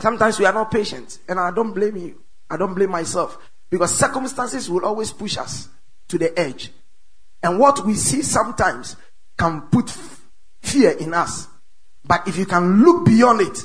Sometimes 0.00 0.36
we 0.40 0.46
are 0.46 0.52
not 0.52 0.72
patient 0.72 1.20
and 1.28 1.38
I 1.38 1.52
don't 1.52 1.72
blame 1.72 1.96
you. 1.96 2.20
I 2.50 2.56
don't 2.56 2.74
blame 2.74 2.90
myself 2.90 3.38
because 3.70 3.96
circumstances 3.96 4.68
will 4.68 4.84
always 4.84 5.12
push 5.12 5.38
us 5.38 5.68
to 6.12 6.18
the 6.18 6.38
edge. 6.38 6.70
And 7.42 7.58
what 7.58 7.86
we 7.86 7.94
see 7.94 8.20
sometimes 8.20 8.96
can 9.36 9.62
put 9.62 9.90
fear 10.60 10.90
in 10.90 11.14
us. 11.14 11.48
But 12.04 12.28
if 12.28 12.36
you 12.36 12.44
can 12.44 12.84
look 12.84 13.06
beyond 13.06 13.40
it, 13.40 13.58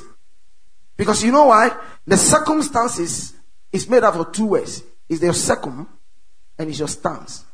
because 0.96 1.22
you 1.22 1.30
know 1.30 1.44
why? 1.46 1.76
The 2.06 2.16
circumstances 2.16 3.34
is 3.70 3.88
made 3.88 4.02
up 4.02 4.16
of 4.16 4.32
two 4.32 4.46
ways. 4.46 4.82
Is 5.10 5.22
your 5.22 5.34
circum 5.34 5.86
and 6.58 6.70
is 6.70 6.78
your 6.78 6.88
stance. 6.88 7.44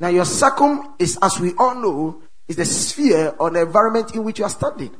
Now 0.00 0.08
your 0.08 0.24
circum 0.24 0.94
is, 0.98 1.18
as 1.20 1.38
we 1.38 1.52
all 1.58 1.74
know, 1.74 2.22
is 2.48 2.56
the 2.56 2.64
sphere 2.64 3.34
or 3.38 3.50
the 3.50 3.60
environment 3.60 4.14
in 4.14 4.24
which 4.24 4.38
you 4.38 4.46
are 4.46 4.50
standing. 4.50 4.96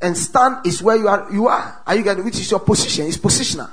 And 0.00 0.16
stand 0.16 0.66
is 0.66 0.82
where 0.82 0.96
you 0.96 1.08
are, 1.08 1.30
you 1.30 1.48
are. 1.48 1.82
Are 1.86 1.94
you 1.94 2.02
getting, 2.02 2.24
which 2.24 2.40
is 2.40 2.50
your 2.50 2.60
position, 2.60 3.06
it's 3.06 3.18
positional. 3.18 3.70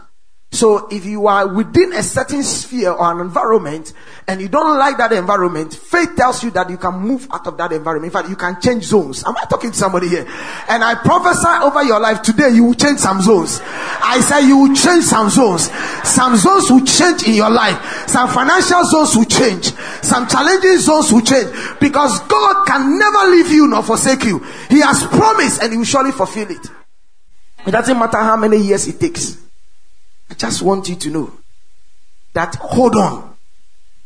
So 0.53 0.87
if 0.91 1.03
you 1.03 1.25
are 1.25 1.47
within 1.47 1.93
a 1.93 2.03
certain 2.03 2.43
sphere 2.43 2.91
or 2.91 3.11
an 3.11 3.19
environment 3.21 3.91
and 4.27 4.39
you 4.39 4.47
don't 4.47 4.77
like 4.77 4.97
that 4.99 5.11
environment, 5.11 5.73
faith 5.73 6.15
tells 6.15 6.43
you 6.43 6.51
that 6.51 6.69
you 6.69 6.77
can 6.77 6.93
move 6.93 7.27
out 7.33 7.47
of 7.47 7.57
that 7.57 7.71
environment. 7.71 8.13
In 8.13 8.19
fact, 8.19 8.29
you 8.29 8.35
can 8.35 8.61
change 8.61 8.83
zones. 8.83 9.23
Am 9.25 9.35
I 9.35 9.45
talking 9.45 9.71
to 9.71 9.75
somebody 9.75 10.09
here? 10.09 10.27
And 10.69 10.83
I 10.83 10.93
prophesy 10.93 11.63
over 11.63 11.83
your 11.83 11.99
life 11.99 12.21
today, 12.21 12.51
you 12.51 12.65
will 12.65 12.75
change 12.75 12.99
some 12.99 13.19
zones. 13.23 13.61
I 13.63 14.21
say 14.21 14.45
you 14.47 14.59
will 14.59 14.75
change 14.75 15.05
some 15.05 15.31
zones. 15.31 15.71
Some 16.07 16.35
zones 16.37 16.69
will 16.69 16.85
change 16.85 17.27
in 17.27 17.33
your 17.33 17.49
life. 17.49 18.07
Some 18.07 18.29
financial 18.29 18.83
zones 18.85 19.15
will 19.15 19.25
change. 19.25 19.73
Some 20.03 20.27
challenging 20.27 20.77
zones 20.77 21.11
will 21.11 21.21
change 21.21 21.49
because 21.79 22.19
God 22.27 22.67
can 22.67 22.99
never 22.99 23.31
leave 23.31 23.49
you 23.49 23.67
nor 23.67 23.81
forsake 23.81 24.23
you. 24.23 24.37
He 24.69 24.81
has 24.81 25.03
promised 25.07 25.63
and 25.63 25.71
he 25.71 25.77
will 25.79 25.85
surely 25.85 26.11
fulfill 26.11 26.51
it. 26.51 26.67
It 27.65 27.71
doesn't 27.71 27.97
matter 27.97 28.17
how 28.19 28.37
many 28.37 28.57
years 28.57 28.87
it 28.87 28.99
takes. 28.99 29.42
I 30.33 30.35
just 30.35 30.63
want 30.63 30.89
you 30.89 30.95
to 30.95 31.09
know 31.11 31.31
that 32.33 32.55
hold 32.55 32.95
on, 32.95 33.35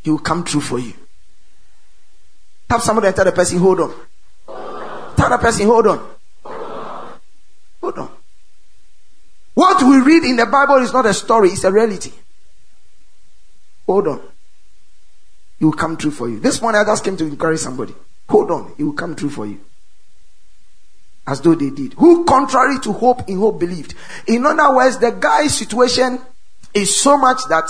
he 0.03 0.11
will 0.11 0.19
come 0.19 0.43
true 0.43 0.59
for 0.59 0.77
you. 0.77 0.91
Tap 2.69 2.81
somebody 2.81 3.07
and 3.07 3.15
tell 3.15 3.23
the 3.23 3.31
person, 3.31 3.59
hold 3.59 3.79
on. 3.79 3.93
Tell 5.15 5.29
the 5.29 5.37
person, 5.37 5.67
hold 5.67 5.87
on. 5.87 6.15
Hold 7.81 7.97
on. 7.97 8.11
What 9.53 9.81
we 9.83 10.01
read 10.01 10.25
in 10.25 10.35
the 10.35 10.45
Bible 10.45 10.83
is 10.83 10.91
not 10.91 11.05
a 11.05 11.13
story, 11.13 11.47
it's 11.51 11.63
a 11.63 11.71
reality. 11.71 12.11
Hold 13.85 14.09
on. 14.09 14.21
He 15.59 15.63
will 15.63 15.71
come 15.71 15.95
true 15.95 16.11
for 16.11 16.27
you. 16.27 16.41
This 16.41 16.61
morning 16.61 16.81
I 16.81 16.83
just 16.83 17.05
came 17.05 17.15
to 17.15 17.23
encourage 17.23 17.61
somebody. 17.61 17.95
Hold 18.27 18.51
on, 18.51 18.73
he 18.75 18.83
will 18.83 18.91
come 18.91 19.15
true 19.15 19.29
for 19.29 19.45
you 19.45 19.61
as 21.27 21.41
though 21.41 21.53
they 21.53 21.69
did. 21.69 21.93
Who, 21.93 22.23
contrary 22.23 22.79
to 22.79 22.93
hope, 22.93 23.27
in 23.29 23.37
hope 23.37 23.59
believed. 23.59 23.93
In 24.27 24.45
other 24.45 24.73
words, 24.75 24.97
the 24.97 25.11
guy's 25.11 25.55
situation 25.55 26.19
is 26.73 26.99
so 26.99 27.17
much 27.17 27.41
that 27.49 27.65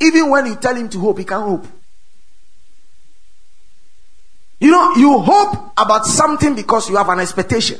even 0.00 0.30
when 0.30 0.46
you 0.46 0.56
tell 0.56 0.74
him 0.74 0.88
to 0.88 0.98
hope, 0.98 1.18
he 1.18 1.24
can't 1.24 1.44
hope. 1.44 1.66
You 4.58 4.70
know, 4.70 4.94
you 4.96 5.18
hope 5.18 5.72
about 5.76 6.06
something 6.06 6.54
because 6.54 6.88
you 6.88 6.96
have 6.96 7.08
an 7.10 7.20
expectation. 7.20 7.78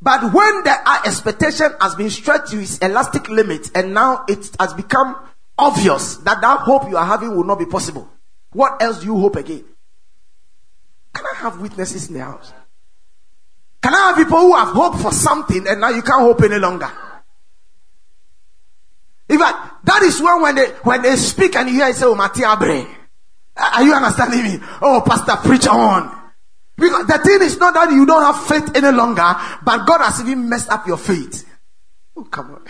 But 0.00 0.22
when 0.32 0.62
the 0.62 0.74
uh, 0.84 1.02
expectation 1.04 1.72
has 1.80 1.94
been 1.94 2.10
stretched 2.10 2.52
to 2.52 2.60
its 2.60 2.78
elastic 2.78 3.28
limit 3.28 3.70
and 3.74 3.92
now 3.92 4.24
it 4.28 4.54
has 4.60 4.72
become 4.74 5.16
obvious 5.58 6.16
that 6.18 6.40
that 6.40 6.60
hope 6.60 6.88
you 6.88 6.96
are 6.96 7.04
having 7.04 7.34
will 7.34 7.44
not 7.44 7.58
be 7.58 7.66
possible, 7.66 8.08
what 8.52 8.80
else 8.80 9.00
do 9.00 9.06
you 9.06 9.18
hope 9.18 9.36
again? 9.36 9.64
Can 11.14 11.24
I 11.26 11.36
have 11.38 11.60
witnesses 11.60 12.08
in 12.08 12.14
the 12.14 12.24
house? 12.24 12.52
Can 13.82 13.94
I 13.94 13.98
have 14.08 14.16
people 14.16 14.38
who 14.38 14.56
have 14.56 14.68
hope 14.68 14.96
for 14.96 15.12
something 15.12 15.66
and 15.66 15.80
now 15.80 15.90
you 15.90 16.02
can't 16.02 16.20
hope 16.20 16.42
any 16.42 16.58
longer? 16.58 16.90
In 19.28 19.38
fact, 19.38 19.84
that 19.84 20.02
is 20.02 20.20
when 20.20 20.42
when 20.42 20.54
they 20.54 20.66
when 20.82 21.02
they 21.02 21.16
speak 21.16 21.56
and 21.56 21.68
you 21.68 21.76
hear 21.76 21.88
it 21.88 21.96
say, 21.96 22.04
"Oh, 22.04 22.14
Matiabre," 22.14 22.86
are 23.56 23.82
you 23.82 23.92
understanding 23.92 24.42
me? 24.44 24.66
Oh, 24.82 25.02
Pastor, 25.04 25.36
preach 25.48 25.66
on. 25.66 26.12
Because 26.76 27.06
the 27.06 27.18
thing 27.18 27.42
is 27.42 27.58
not 27.58 27.74
that 27.74 27.90
you 27.90 28.04
don't 28.04 28.22
have 28.22 28.46
faith 28.46 28.76
any 28.76 28.94
longer, 28.96 29.34
but 29.64 29.86
God 29.86 30.02
has 30.02 30.20
even 30.20 30.48
messed 30.48 30.68
up 30.70 30.86
your 30.86 30.98
faith. 30.98 31.48
Oh, 32.16 32.24
come 32.24 32.50
on. 32.52 32.64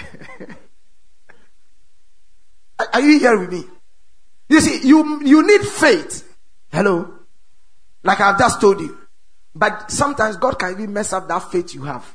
are 2.92 3.00
you 3.00 3.18
here 3.18 3.38
with 3.38 3.52
me? 3.52 3.64
You 4.48 4.60
see, 4.60 4.86
you 4.86 5.22
you 5.24 5.46
need 5.46 5.62
faith. 5.62 6.22
Hello, 6.70 7.12
like 8.02 8.20
I've 8.20 8.38
just 8.38 8.60
told 8.60 8.80
you. 8.80 8.96
But 9.56 9.90
sometimes 9.90 10.36
God 10.36 10.58
can 10.58 10.72
even 10.72 10.92
mess 10.92 11.14
up 11.14 11.28
that 11.28 11.50
faith 11.50 11.74
you 11.74 11.84
have. 11.84 12.14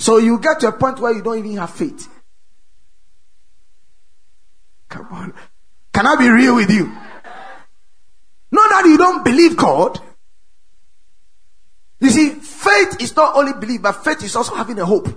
So 0.00 0.18
you 0.18 0.40
get 0.40 0.58
to 0.60 0.68
a 0.68 0.72
point 0.72 0.98
where 0.98 1.14
you 1.14 1.22
don't 1.22 1.38
even 1.38 1.56
have 1.58 1.70
faith. 1.70 2.08
Come 4.88 5.06
on. 5.12 5.34
Can 5.94 6.08
I 6.08 6.16
be 6.16 6.28
real 6.28 6.56
with 6.56 6.72
you? 6.72 6.86
Not 8.50 8.70
that 8.70 8.84
you 8.86 8.98
don't 8.98 9.24
believe 9.24 9.56
God. 9.56 10.00
You 12.00 12.10
see, 12.10 12.30
faith 12.30 13.00
is 13.00 13.14
not 13.14 13.36
only 13.36 13.52
belief, 13.52 13.80
but 13.80 13.92
faith 14.04 14.24
is 14.24 14.34
also 14.34 14.56
having 14.56 14.80
a 14.80 14.84
hope 14.84 15.08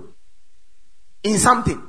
in 1.24 1.38
something. 1.38 1.82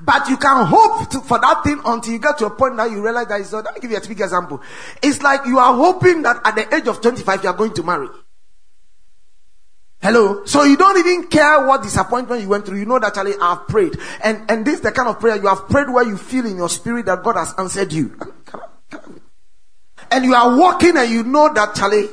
But 0.00 0.28
you 0.28 0.36
can 0.36 0.66
hope 0.66 1.10
to, 1.10 1.20
for 1.20 1.38
that 1.38 1.62
thing 1.62 1.80
until 1.84 2.12
you 2.12 2.18
get 2.18 2.38
to 2.38 2.46
a 2.46 2.50
point 2.50 2.76
that 2.78 2.90
you 2.90 3.00
realize 3.00 3.28
that 3.28 3.40
it's 3.40 3.52
not. 3.52 3.66
Let 3.66 3.74
me 3.74 3.80
give 3.80 3.92
you 3.92 3.96
a 3.98 4.00
big 4.00 4.20
example. 4.20 4.60
It's 5.00 5.22
like 5.22 5.46
you 5.46 5.58
are 5.58 5.74
hoping 5.74 6.22
that 6.22 6.40
at 6.44 6.56
the 6.56 6.74
age 6.74 6.88
of 6.88 7.00
25 7.00 7.44
you 7.44 7.50
are 7.50 7.56
going 7.56 7.72
to 7.74 7.82
marry. 7.84 8.08
Hello. 10.04 10.44
So 10.44 10.64
you 10.64 10.76
don't 10.76 10.98
even 10.98 11.28
care 11.28 11.66
what 11.66 11.82
disappointment 11.82 12.42
you 12.42 12.48
went 12.50 12.66
through. 12.66 12.78
You 12.78 12.84
know 12.84 12.98
that 12.98 13.14
Charlie, 13.14 13.32
I've 13.40 13.66
prayed. 13.66 13.96
And, 14.22 14.50
and 14.50 14.66
this 14.66 14.74
is 14.74 14.80
the 14.82 14.92
kind 14.92 15.08
of 15.08 15.18
prayer 15.18 15.36
you 15.36 15.48
have 15.48 15.66
prayed 15.66 15.88
where 15.88 16.04
you 16.04 16.18
feel 16.18 16.44
in 16.44 16.58
your 16.58 16.68
spirit 16.68 17.06
that 17.06 17.22
God 17.22 17.36
has 17.36 17.54
answered 17.56 17.90
you. 17.90 18.14
And 20.10 20.24
you 20.24 20.34
are 20.34 20.56
walking 20.56 20.96
and 20.96 21.10
you 21.10 21.24
know 21.24 21.52
that 21.54 21.74
Charlie. 21.74 22.08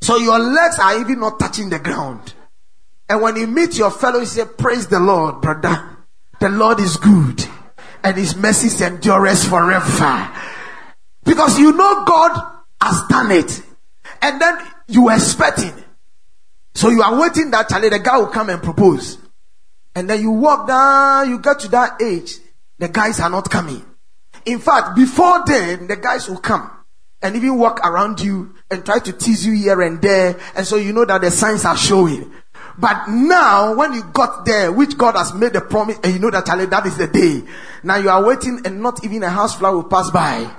So 0.00 0.16
your 0.16 0.38
legs 0.38 0.78
are 0.78 1.00
even 1.00 1.18
not 1.20 1.40
touching 1.40 1.70
the 1.70 1.78
ground. 1.78 2.34
And 3.08 3.22
when 3.22 3.36
you 3.36 3.46
meet 3.48 3.76
your 3.76 3.90
fellow, 3.90 4.20
you 4.20 4.26
say, 4.26 4.44
praise 4.44 4.86
the 4.86 5.00
Lord, 5.00 5.40
brother. 5.40 5.96
The 6.38 6.50
Lord 6.50 6.78
is 6.78 6.98
good 6.98 7.44
and 8.04 8.16
his 8.16 8.36
mercies 8.36 8.80
endures 8.80 9.44
forever. 9.44 10.30
Because 11.24 11.58
you 11.58 11.72
know 11.72 12.04
God 12.04 12.60
has 12.80 13.02
done 13.08 13.32
it. 13.32 13.62
And 14.22 14.40
then 14.40 14.58
you 14.88 15.04
were 15.04 15.14
expecting. 15.14 15.72
So 16.74 16.90
you 16.90 17.02
are 17.02 17.18
waiting 17.18 17.50
that 17.52 17.68
Charlie, 17.68 17.88
the 17.88 17.98
guy 17.98 18.18
will 18.18 18.26
come 18.26 18.50
and 18.50 18.62
propose. 18.62 19.18
And 19.94 20.10
then 20.10 20.20
you 20.20 20.30
walk 20.30 20.68
down, 20.68 21.30
you 21.30 21.38
get 21.38 21.60
to 21.60 21.68
that 21.68 22.02
age, 22.02 22.32
the 22.78 22.88
guys 22.88 23.18
are 23.18 23.30
not 23.30 23.50
coming. 23.50 23.84
In 24.44 24.58
fact, 24.58 24.94
before 24.94 25.42
then, 25.46 25.86
the 25.86 25.96
guys 25.96 26.28
will 26.28 26.38
come 26.38 26.70
and 27.22 27.34
even 27.34 27.58
walk 27.58 27.80
around 27.80 28.20
you 28.20 28.54
and 28.70 28.84
try 28.84 28.98
to 28.98 29.12
tease 29.12 29.46
you 29.46 29.54
here 29.54 29.80
and 29.80 30.00
there. 30.02 30.38
And 30.54 30.66
so 30.66 30.76
you 30.76 30.92
know 30.92 31.04
that 31.06 31.22
the 31.22 31.30
signs 31.30 31.64
are 31.64 31.76
showing. 31.76 32.30
But 32.78 33.08
now, 33.08 33.74
when 33.74 33.94
you 33.94 34.04
got 34.12 34.44
there, 34.44 34.70
which 34.70 34.98
God 34.98 35.16
has 35.16 35.32
made 35.32 35.54
the 35.54 35.62
promise, 35.62 35.98
and 36.04 36.12
you 36.12 36.18
know 36.18 36.30
that 36.30 36.44
Charlie, 36.44 36.66
that 36.66 36.84
is 36.84 36.98
the 36.98 37.06
day. 37.06 37.42
Now 37.82 37.96
you 37.96 38.10
are 38.10 38.22
waiting 38.22 38.60
and 38.64 38.82
not 38.82 39.02
even 39.02 39.22
a 39.22 39.30
housefly 39.30 39.70
will 39.70 39.84
pass 39.84 40.10
by 40.10 40.50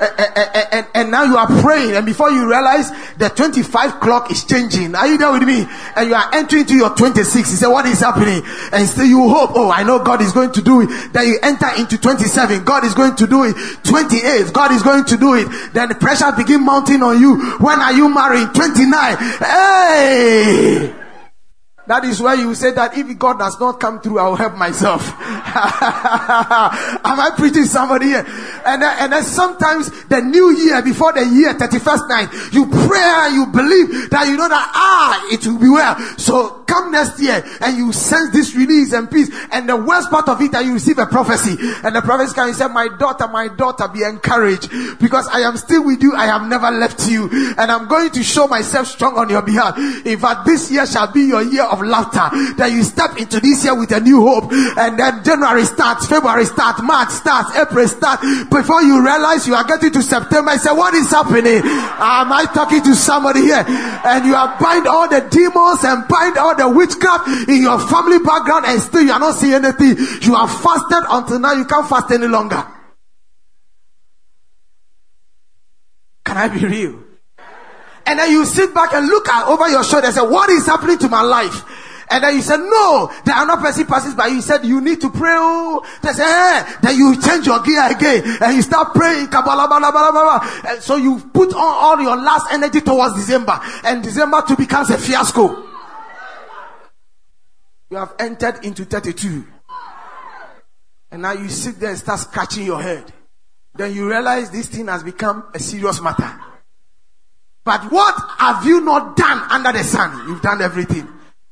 and, 0.00 0.86
and, 0.94 1.10
now 1.10 1.24
you 1.24 1.36
are 1.36 1.46
praying, 1.60 1.94
and 1.94 2.06
before 2.06 2.30
you 2.30 2.48
realize 2.48 2.90
the 3.18 3.28
25 3.28 4.00
clock 4.00 4.30
is 4.30 4.44
changing. 4.44 4.94
Are 4.94 5.06
you 5.06 5.18
there 5.18 5.30
with 5.30 5.42
me? 5.42 5.66
And 5.94 6.08
you 6.08 6.14
are 6.14 6.34
entering 6.34 6.64
to 6.66 6.74
your 6.74 6.90
26. 6.90 7.50
You 7.50 7.56
say, 7.56 7.66
What 7.66 7.84
is 7.86 8.00
happening? 8.00 8.42
And 8.72 8.88
still 8.88 9.04
you 9.04 9.28
hope, 9.28 9.50
Oh, 9.54 9.70
I 9.70 9.82
know 9.82 10.02
God 10.02 10.22
is 10.22 10.32
going 10.32 10.52
to 10.52 10.62
do 10.62 10.80
it. 10.82 11.12
Then 11.12 11.26
you 11.26 11.38
enter 11.42 11.68
into 11.76 11.98
27. 11.98 12.64
God 12.64 12.84
is 12.84 12.94
going 12.94 13.16
to 13.16 13.26
do 13.26 13.44
it. 13.44 13.54
28. 13.84 14.52
God 14.52 14.72
is 14.72 14.82
going 14.82 15.04
to 15.04 15.16
do 15.16 15.34
it. 15.34 15.48
Then 15.74 15.88
the 15.88 15.94
pressure 15.94 16.32
begin 16.32 16.64
mounting 16.64 17.02
on 17.02 17.20
you. 17.20 17.36
When 17.58 17.78
are 17.78 17.92
you 17.92 18.12
marrying? 18.12 18.48
29. 18.48 19.16
Hey! 19.38 21.09
That 21.90 22.04
is 22.04 22.22
why 22.22 22.34
you 22.34 22.54
say 22.54 22.70
that 22.70 22.96
if 22.96 23.18
God 23.18 23.40
does 23.40 23.58
not 23.58 23.80
come 23.80 24.00
through, 24.00 24.20
I 24.20 24.28
will 24.28 24.36
help 24.36 24.56
myself. 24.56 25.02
Am 25.18 27.18
I 27.18 27.32
preaching 27.36 27.64
somebody 27.64 28.14
here? 28.14 28.24
And 28.64 28.80
then, 28.80 28.96
and 29.00 29.12
then 29.12 29.24
sometimes 29.24 29.90
the 30.04 30.20
new 30.20 30.56
year, 30.56 30.82
before 30.82 31.12
the 31.12 31.26
year 31.26 31.52
31st 31.52 32.08
night, 32.08 32.28
you 32.52 32.66
pray 32.66 33.02
and 33.02 33.34
you 33.34 33.46
believe 33.46 34.08
that 34.10 34.28
you 34.28 34.36
know 34.36 34.48
that, 34.48 34.70
ah, 34.72 35.26
it 35.32 35.44
will 35.44 35.58
be 35.58 35.68
well. 35.68 35.98
So 36.16 36.60
come 36.70 36.92
next 36.92 37.18
year 37.18 37.42
and 37.60 37.76
you 37.76 37.92
sense 37.92 38.30
this 38.30 38.54
release 38.54 38.92
and 38.92 39.10
peace. 39.10 39.28
And 39.50 39.68
the 39.68 39.74
worst 39.74 40.10
part 40.10 40.28
of 40.28 40.40
it 40.40 40.52
that 40.52 40.64
you 40.64 40.74
receive 40.74 40.98
a 40.98 41.06
prophecy. 41.06 41.56
And 41.82 41.96
the 41.96 42.02
prophecy 42.02 42.34
can 42.34 42.54
say, 42.54 42.68
my 42.68 42.86
daughter, 43.00 43.26
my 43.26 43.48
daughter, 43.48 43.88
be 43.88 44.04
encouraged 44.04 44.70
because 45.00 45.26
I 45.26 45.40
am 45.40 45.56
still 45.56 45.84
with 45.84 46.00
you. 46.02 46.14
I 46.14 46.26
have 46.26 46.46
never 46.46 46.70
left 46.70 47.10
you. 47.10 47.28
And 47.58 47.72
I'm 47.72 47.88
going 47.88 48.10
to 48.10 48.22
show 48.22 48.46
myself 48.46 48.86
strong 48.86 49.18
on 49.18 49.28
your 49.28 49.42
behalf. 49.42 49.76
In 50.06 50.20
fact, 50.20 50.46
this 50.46 50.70
year 50.70 50.86
shall 50.86 51.10
be 51.10 51.22
your 51.22 51.42
year 51.42 51.64
of 51.64 51.79
laughter. 51.84 52.28
That 52.56 52.70
you 52.72 52.82
step 52.82 53.16
into 53.18 53.40
this 53.40 53.64
year 53.64 53.78
with 53.78 53.92
a 53.92 54.00
new 54.00 54.20
hope. 54.20 54.52
And 54.52 54.98
then 54.98 55.24
January 55.24 55.64
starts, 55.64 56.06
February 56.06 56.44
starts, 56.44 56.82
March 56.82 57.10
starts, 57.10 57.56
April 57.56 57.88
starts. 57.88 58.22
Before 58.50 58.82
you 58.82 59.04
realize 59.04 59.46
you 59.46 59.54
are 59.54 59.64
getting 59.64 59.92
to 59.92 60.02
September, 60.02 60.52
I 60.52 60.56
say, 60.56 60.72
what 60.72 60.94
is 60.94 61.10
happening? 61.10 61.62
Am 61.64 62.32
I 62.32 62.46
talking 62.52 62.82
to 62.82 62.94
somebody 62.94 63.42
here? 63.42 63.64
And 63.66 64.26
you 64.26 64.34
are 64.34 64.56
bind 64.58 64.86
all 64.86 65.08
the 65.08 65.20
demons 65.30 65.84
and 65.84 66.06
bind 66.08 66.36
all 66.38 66.54
the 66.56 66.68
witchcraft 66.68 67.48
in 67.48 67.62
your 67.62 67.78
family 67.88 68.18
background 68.18 68.66
and 68.66 68.80
still 68.80 69.02
you 69.02 69.12
are 69.12 69.20
not 69.20 69.34
seeing 69.34 69.54
anything. 69.54 69.96
You 70.22 70.34
have 70.34 70.50
fasted 70.50 71.04
until 71.08 71.38
now 71.38 71.52
you 71.52 71.64
can't 71.64 71.88
fast 71.88 72.10
any 72.10 72.26
longer. 72.26 72.64
Can 76.24 76.36
I 76.36 76.48
be 76.48 76.64
real? 76.64 77.09
And 78.10 78.18
then 78.18 78.32
you 78.32 78.44
sit 78.44 78.74
back 78.74 78.92
and 78.92 79.06
look 79.06 79.28
at 79.28 79.46
over 79.46 79.68
your 79.68 79.84
shoulder 79.84 80.06
and 80.06 80.14
say, 80.16 80.20
what 80.20 80.50
is 80.50 80.66
happening 80.66 80.98
to 80.98 81.08
my 81.08 81.22
life? 81.22 81.62
And 82.10 82.24
then 82.24 82.34
you 82.34 82.42
said, 82.42 82.56
no, 82.56 83.08
there 83.24 83.36
are 83.36 83.46
no 83.46 83.56
person 83.58 83.86
passes 83.86 84.16
by. 84.16 84.26
You 84.26 84.40
said, 84.40 84.64
you 84.64 84.80
need 84.80 85.00
to 85.02 85.10
pray. 85.10 85.30
Oh. 85.32 85.86
They 86.02 86.10
say, 86.10 86.24
hey. 86.24 86.64
Then 86.82 86.98
you 86.98 87.22
change 87.22 87.46
your 87.46 87.62
gear 87.62 87.86
again 87.88 88.24
and 88.42 88.56
you 88.56 88.62
start 88.62 88.94
praying. 88.94 89.28
And 89.32 90.82
so 90.82 90.96
you 90.96 91.20
put 91.32 91.54
on 91.54 91.60
all 91.60 92.00
your 92.02 92.16
last 92.16 92.52
energy 92.52 92.80
towards 92.80 93.14
December 93.14 93.60
and 93.84 94.02
December 94.02 94.42
to 94.42 94.56
becomes 94.56 94.90
a 94.90 94.98
fiasco. 94.98 95.62
You 97.90 97.96
have 97.96 98.16
entered 98.18 98.64
into 98.64 98.86
32. 98.86 99.46
And 101.12 101.22
now 101.22 101.30
you 101.34 101.48
sit 101.48 101.78
there 101.78 101.90
and 101.90 101.98
start 101.98 102.18
scratching 102.18 102.66
your 102.66 102.82
head. 102.82 103.12
Then 103.76 103.94
you 103.94 104.08
realize 104.08 104.50
this 104.50 104.66
thing 104.66 104.88
has 104.88 105.04
become 105.04 105.44
a 105.54 105.60
serious 105.60 106.00
matter. 106.02 106.40
But 107.70 107.92
what 107.92 108.16
have 108.38 108.66
you 108.66 108.80
not 108.80 109.16
done 109.16 109.38
under 109.48 109.70
the 109.70 109.84
sun? 109.84 110.26
You've 110.26 110.42
done 110.42 110.60
everything. 110.60 111.06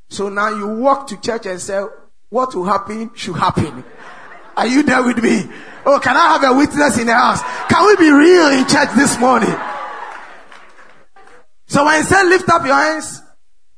So 0.08 0.28
now 0.28 0.48
you 0.48 0.66
walk 0.66 1.06
to 1.10 1.20
church 1.20 1.46
and 1.46 1.60
say, 1.60 1.80
what 2.28 2.52
will 2.56 2.64
happen 2.64 3.12
should 3.14 3.36
happen. 3.36 3.84
Are 4.56 4.66
you 4.66 4.82
there 4.82 5.00
with 5.04 5.22
me? 5.22 5.48
Oh, 5.86 6.00
can 6.00 6.16
I 6.16 6.36
have 6.36 6.42
a 6.42 6.58
witness 6.58 6.98
in 6.98 7.06
the 7.06 7.14
house? 7.14 7.40
Can 7.68 7.86
we 7.86 7.96
be 7.98 8.10
real 8.10 8.48
in 8.48 8.66
church 8.66 8.88
this 8.96 9.16
morning? 9.20 9.54
So 11.68 11.84
when 11.84 11.94
I 11.94 12.02
say 12.02 12.24
lift 12.24 12.48
up 12.48 12.66
your 12.66 12.74
hands, 12.74 13.22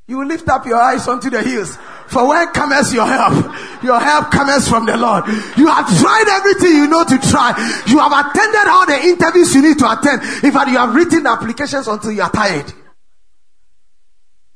you 0.09 0.27
lift 0.27 0.49
up 0.49 0.65
your 0.65 0.79
eyes 0.79 1.07
onto 1.09 1.29
the 1.29 1.43
hills. 1.43 1.77
For 2.11 2.27
where 2.27 2.49
comes 2.49 2.93
your 2.93 3.07
help? 3.07 3.55
Your 3.85 4.01
help 4.01 4.33
comes 4.33 4.69
from 4.69 4.85
the 4.85 4.97
Lord. 4.97 5.27
You 5.57 5.69
have 5.69 5.87
tried 5.87 6.25
everything 6.29 6.73
you 6.77 6.89
know 6.89 7.05
to 7.05 7.19
try. 7.19 7.55
You 7.87 7.99
have 8.01 8.11
attended 8.11 8.67
all 8.67 8.85
the 8.85 8.99
interviews 9.01 9.55
you 9.55 9.63
need 9.63 9.79
to 9.79 9.91
attend. 9.91 10.45
In 10.45 10.51
fact, 10.51 10.71
you 10.71 10.79
have 10.79 10.93
written 10.93 11.25
applications 11.27 11.87
until 11.87 12.11
you 12.11 12.23
are 12.23 12.31
tired. 12.31 12.73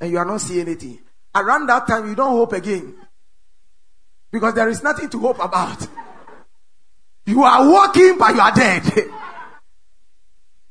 And 0.01 0.11
you 0.11 0.19
are 0.19 0.25
not 0.25 0.41
seeing 0.41 0.63
anything. 0.63 0.99
Around 1.33 1.69
that 1.69 1.87
time, 1.87 2.09
you 2.09 2.17
don't 2.17 2.33
hope 2.33 2.53
again. 2.55 2.97
Because 4.33 4.55
there 4.55 4.69
is 4.69 4.83
nothing 4.83 5.09
to 5.11 5.19
hope 5.21 5.39
about. 5.39 5.87
You 7.27 7.45
are 7.45 7.71
walking, 7.71 8.19
but 8.19 8.35
you 8.35 8.41
are 8.41 8.53
dead. 8.53 8.83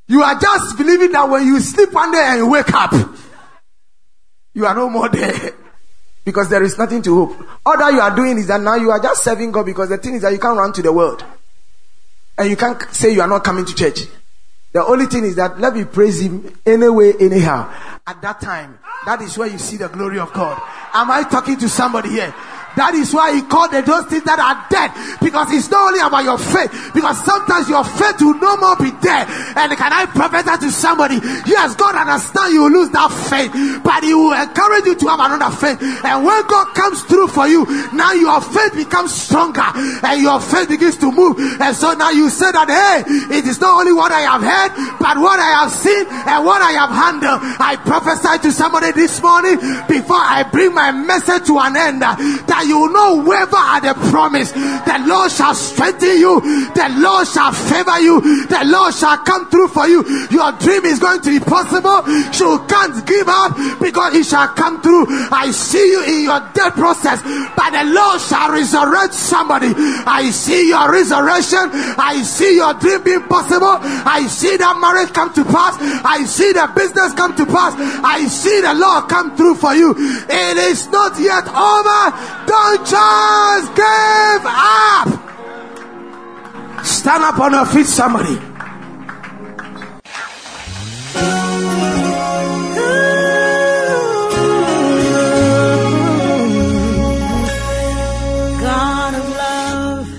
You 0.07 0.21
are 0.21 0.37
just 0.37 0.77
believing 0.77 1.13
that 1.13 1.29
when 1.29 1.47
you 1.47 1.61
sleep 1.61 1.93
one 1.93 2.11
day 2.11 2.23
and 2.23 2.39
you 2.39 2.49
wake 2.49 2.73
up, 2.73 2.93
you 4.53 4.65
are 4.65 4.75
no 4.75 4.89
more 4.89 5.07
there. 5.07 5.53
Because 6.25 6.49
there 6.49 6.63
is 6.63 6.77
nothing 6.77 7.01
to 7.03 7.25
hope. 7.25 7.47
All 7.65 7.77
that 7.77 7.93
you 7.93 7.99
are 7.99 8.15
doing 8.15 8.37
is 8.37 8.47
that 8.47 8.61
now 8.61 8.75
you 8.75 8.91
are 8.91 8.99
just 8.99 9.23
serving 9.23 9.51
God 9.51 9.65
because 9.65 9.89
the 9.89 9.97
thing 9.97 10.15
is 10.15 10.21
that 10.21 10.31
you 10.31 10.39
can't 10.39 10.57
run 10.57 10.71
to 10.73 10.81
the 10.81 10.91
world. 10.91 11.23
And 12.37 12.49
you 12.49 12.55
can't 12.55 12.81
say 12.93 13.13
you 13.13 13.21
are 13.21 13.27
not 13.27 13.43
coming 13.43 13.65
to 13.65 13.75
church. 13.75 14.01
The 14.71 14.83
only 14.83 15.05
thing 15.05 15.23
is 15.23 15.35
that 15.35 15.59
let 15.59 15.75
me 15.75 15.85
praise 15.85 16.21
him 16.21 16.51
anyway, 16.65 17.13
anyhow. 17.19 17.71
At 18.07 18.21
that 18.23 18.41
time, 18.41 18.79
that 19.05 19.21
is 19.21 19.37
where 19.37 19.47
you 19.47 19.59
see 19.59 19.77
the 19.77 19.87
glory 19.87 20.19
of 20.19 20.33
God. 20.33 20.59
Am 20.93 21.11
I 21.11 21.23
talking 21.23 21.57
to 21.57 21.69
somebody 21.69 22.09
here? 22.09 22.33
That 22.75 22.95
is 22.95 23.13
why 23.13 23.35
he 23.35 23.41
called 23.43 23.71
those 23.71 24.05
things 24.09 24.23
that 24.25 24.39
are 24.41 24.57
dead. 24.69 24.91
Because 25.21 25.51
it's 25.53 25.69
not 25.69 25.93
only 25.93 26.01
about 26.01 26.23
your 26.23 26.37
faith. 26.37 26.71
Because 26.93 27.21
sometimes 27.23 27.69
your 27.69 27.83
faith 27.85 28.21
will 28.21 28.37
no 28.41 28.57
more 28.57 28.75
be 28.75 28.89
there. 29.01 29.25
And 29.57 29.69
can 29.77 29.93
I 29.93 30.05
prophesy 30.09 30.67
to 30.67 30.69
somebody? 30.71 31.21
Yes, 31.45 31.75
God 31.75 31.95
understand 31.95 32.53
you 32.53 32.65
will 32.65 32.73
lose 32.73 32.89
that 32.91 33.11
faith. 33.29 33.53
But 33.83 34.03
he 34.03 34.13
will 34.13 34.33
encourage 34.33 34.85
you 34.85 34.95
to 34.95 35.05
have 35.13 35.21
another 35.21 35.53
faith. 35.53 35.77
And 36.03 36.25
when 36.25 36.41
God 36.47 36.73
comes 36.73 37.03
through 37.05 37.29
for 37.29 37.47
you, 37.47 37.65
now 37.93 38.13
your 38.13 38.41
faith 38.41 38.73
becomes 38.73 39.13
stronger. 39.13 39.65
And 40.01 40.21
your 40.21 40.41
faith 40.41 40.69
begins 40.69 40.97
to 40.97 41.11
move. 41.11 41.37
And 41.61 41.75
so 41.75 41.93
now 41.93 42.09
you 42.09 42.29
say 42.29 42.51
that, 42.51 42.69
hey, 42.69 43.05
it 43.37 43.45
is 43.45 43.61
not 43.61 43.79
only 43.79 43.93
what 43.93 44.11
I 44.11 44.25
have 44.25 44.41
heard, 44.41 44.71
but 44.97 45.17
what 45.17 45.39
I 45.39 45.61
have 45.61 45.71
seen 45.71 46.05
and 46.09 46.45
what 46.45 46.61
I 46.61 46.73
have 46.73 46.89
handled. 46.89 47.39
I 47.59 47.77
prophesy 47.77 48.41
to 48.47 48.51
somebody 48.51 48.91
this 48.91 49.21
morning 49.21 49.57
before 49.87 50.17
I 50.19 50.43
bring 50.49 50.73
my 50.73 50.91
message 50.91 51.47
to 51.47 51.59
an 51.59 51.75
end 51.77 52.01
that 52.01 52.62
you 52.67 52.91
not 52.91 53.25
waver 53.25 53.57
at 53.57 53.81
the 53.81 53.93
promise. 54.09 54.51
The 54.51 55.03
Lord 55.05 55.31
shall 55.31 55.55
strengthen 55.55 56.17
you. 56.17 56.41
The 56.73 56.87
Lord 56.97 57.27
shall 57.27 57.51
favor 57.51 57.99
you. 57.99 58.21
The 58.47 58.63
Lord 58.65 58.93
shall 58.93 59.17
come 59.19 59.49
through 59.49 59.69
for 59.69 59.87
you. 59.87 60.03
Your 60.31 60.51
dream 60.59 60.85
is 60.85 60.99
going 60.99 61.21
to 61.21 61.29
be 61.29 61.39
possible. 61.39 62.03
You 62.07 62.59
can't 62.67 63.05
give 63.05 63.27
up 63.27 63.57
because 63.79 64.15
it 64.15 64.25
shall 64.25 64.47
come 64.49 64.81
through. 64.81 65.05
I 65.31 65.51
see 65.51 65.91
you 65.91 66.03
in 66.03 66.23
your 66.23 66.39
death 66.53 66.73
process, 66.75 67.21
but 67.55 67.71
the 67.71 67.85
Lord 67.91 68.19
shall 68.21 68.51
resurrect 68.51 69.13
somebody. 69.13 69.73
I 70.05 70.29
see 70.31 70.69
your 70.69 70.91
resurrection. 70.91 71.69
I 71.97 72.21
see 72.23 72.55
your 72.55 72.73
dream 72.75 73.03
being 73.03 73.23
possible. 73.23 73.77
I 73.81 74.27
see 74.27 74.57
that 74.57 74.77
marriage 74.79 75.13
come 75.13 75.33
to 75.33 75.43
pass. 75.45 75.77
I 76.03 76.23
see 76.25 76.51
the 76.53 76.69
business 76.75 77.13
come 77.13 77.35
to 77.35 77.45
pass. 77.45 77.73
I 78.03 78.25
see 78.27 78.61
the 78.61 78.73
Lord 78.73 79.09
come 79.09 79.35
through 79.35 79.55
for 79.55 79.73
you. 79.73 79.93
It 79.97 80.57
is 80.57 80.89
not 80.89 81.19
yet 81.19 81.47
over. 81.47 82.01
Don't 82.53 82.85
just 82.85 83.75
give 83.75 84.45
up. 84.45 85.07
Stand 86.85 87.23
up 87.23 87.39
on 87.39 87.53
your 87.53 87.65
feet, 87.65 87.87
somebody. 87.87 88.37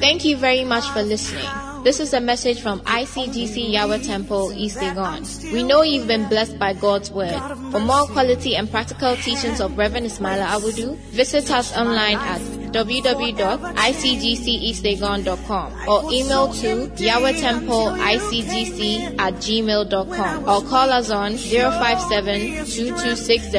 Thank 0.01 0.25
you 0.25 0.37
very 0.37 0.65
much 0.65 0.87
for 0.89 1.03
listening. 1.03 1.74
This 1.85 2.01
is 2.01 2.13
a 2.15 2.21
message 2.21 2.63
from 2.63 2.81
ICGC 2.81 3.71
Yahweh 3.73 3.99
Temple, 3.99 4.55
East 4.57 4.79
Legon. 4.79 5.53
We 5.53 5.63
know 5.63 5.83
you've 5.83 6.07
been 6.07 6.27
blessed 6.31 6.59
by 6.59 6.73
God's 6.73 7.11
Word. 7.11 7.39
For 7.71 7.79
more 7.79 8.07
quality 8.07 8.57
and 8.57 8.71
practical 8.71 9.15
teachings 9.17 9.61
of 9.61 9.77
Reverend 9.77 10.07
Ismaila 10.07 10.47
Awudu, 10.57 10.97
visit 11.13 11.51
us 11.51 11.77
online 11.77 12.17
at 12.17 12.41
www.icgceastlegon.com 12.73 15.73
or 15.87 16.11
email 16.11 16.51
to 16.55 16.89
yahwehtemple.icgc 17.05 19.21
at 19.21 19.35
gmail.com 19.35 20.49
or 20.49 20.63
call 20.63 20.91
us 20.91 21.11
on 21.11 21.37
057 21.37 22.65
2260 22.65 23.59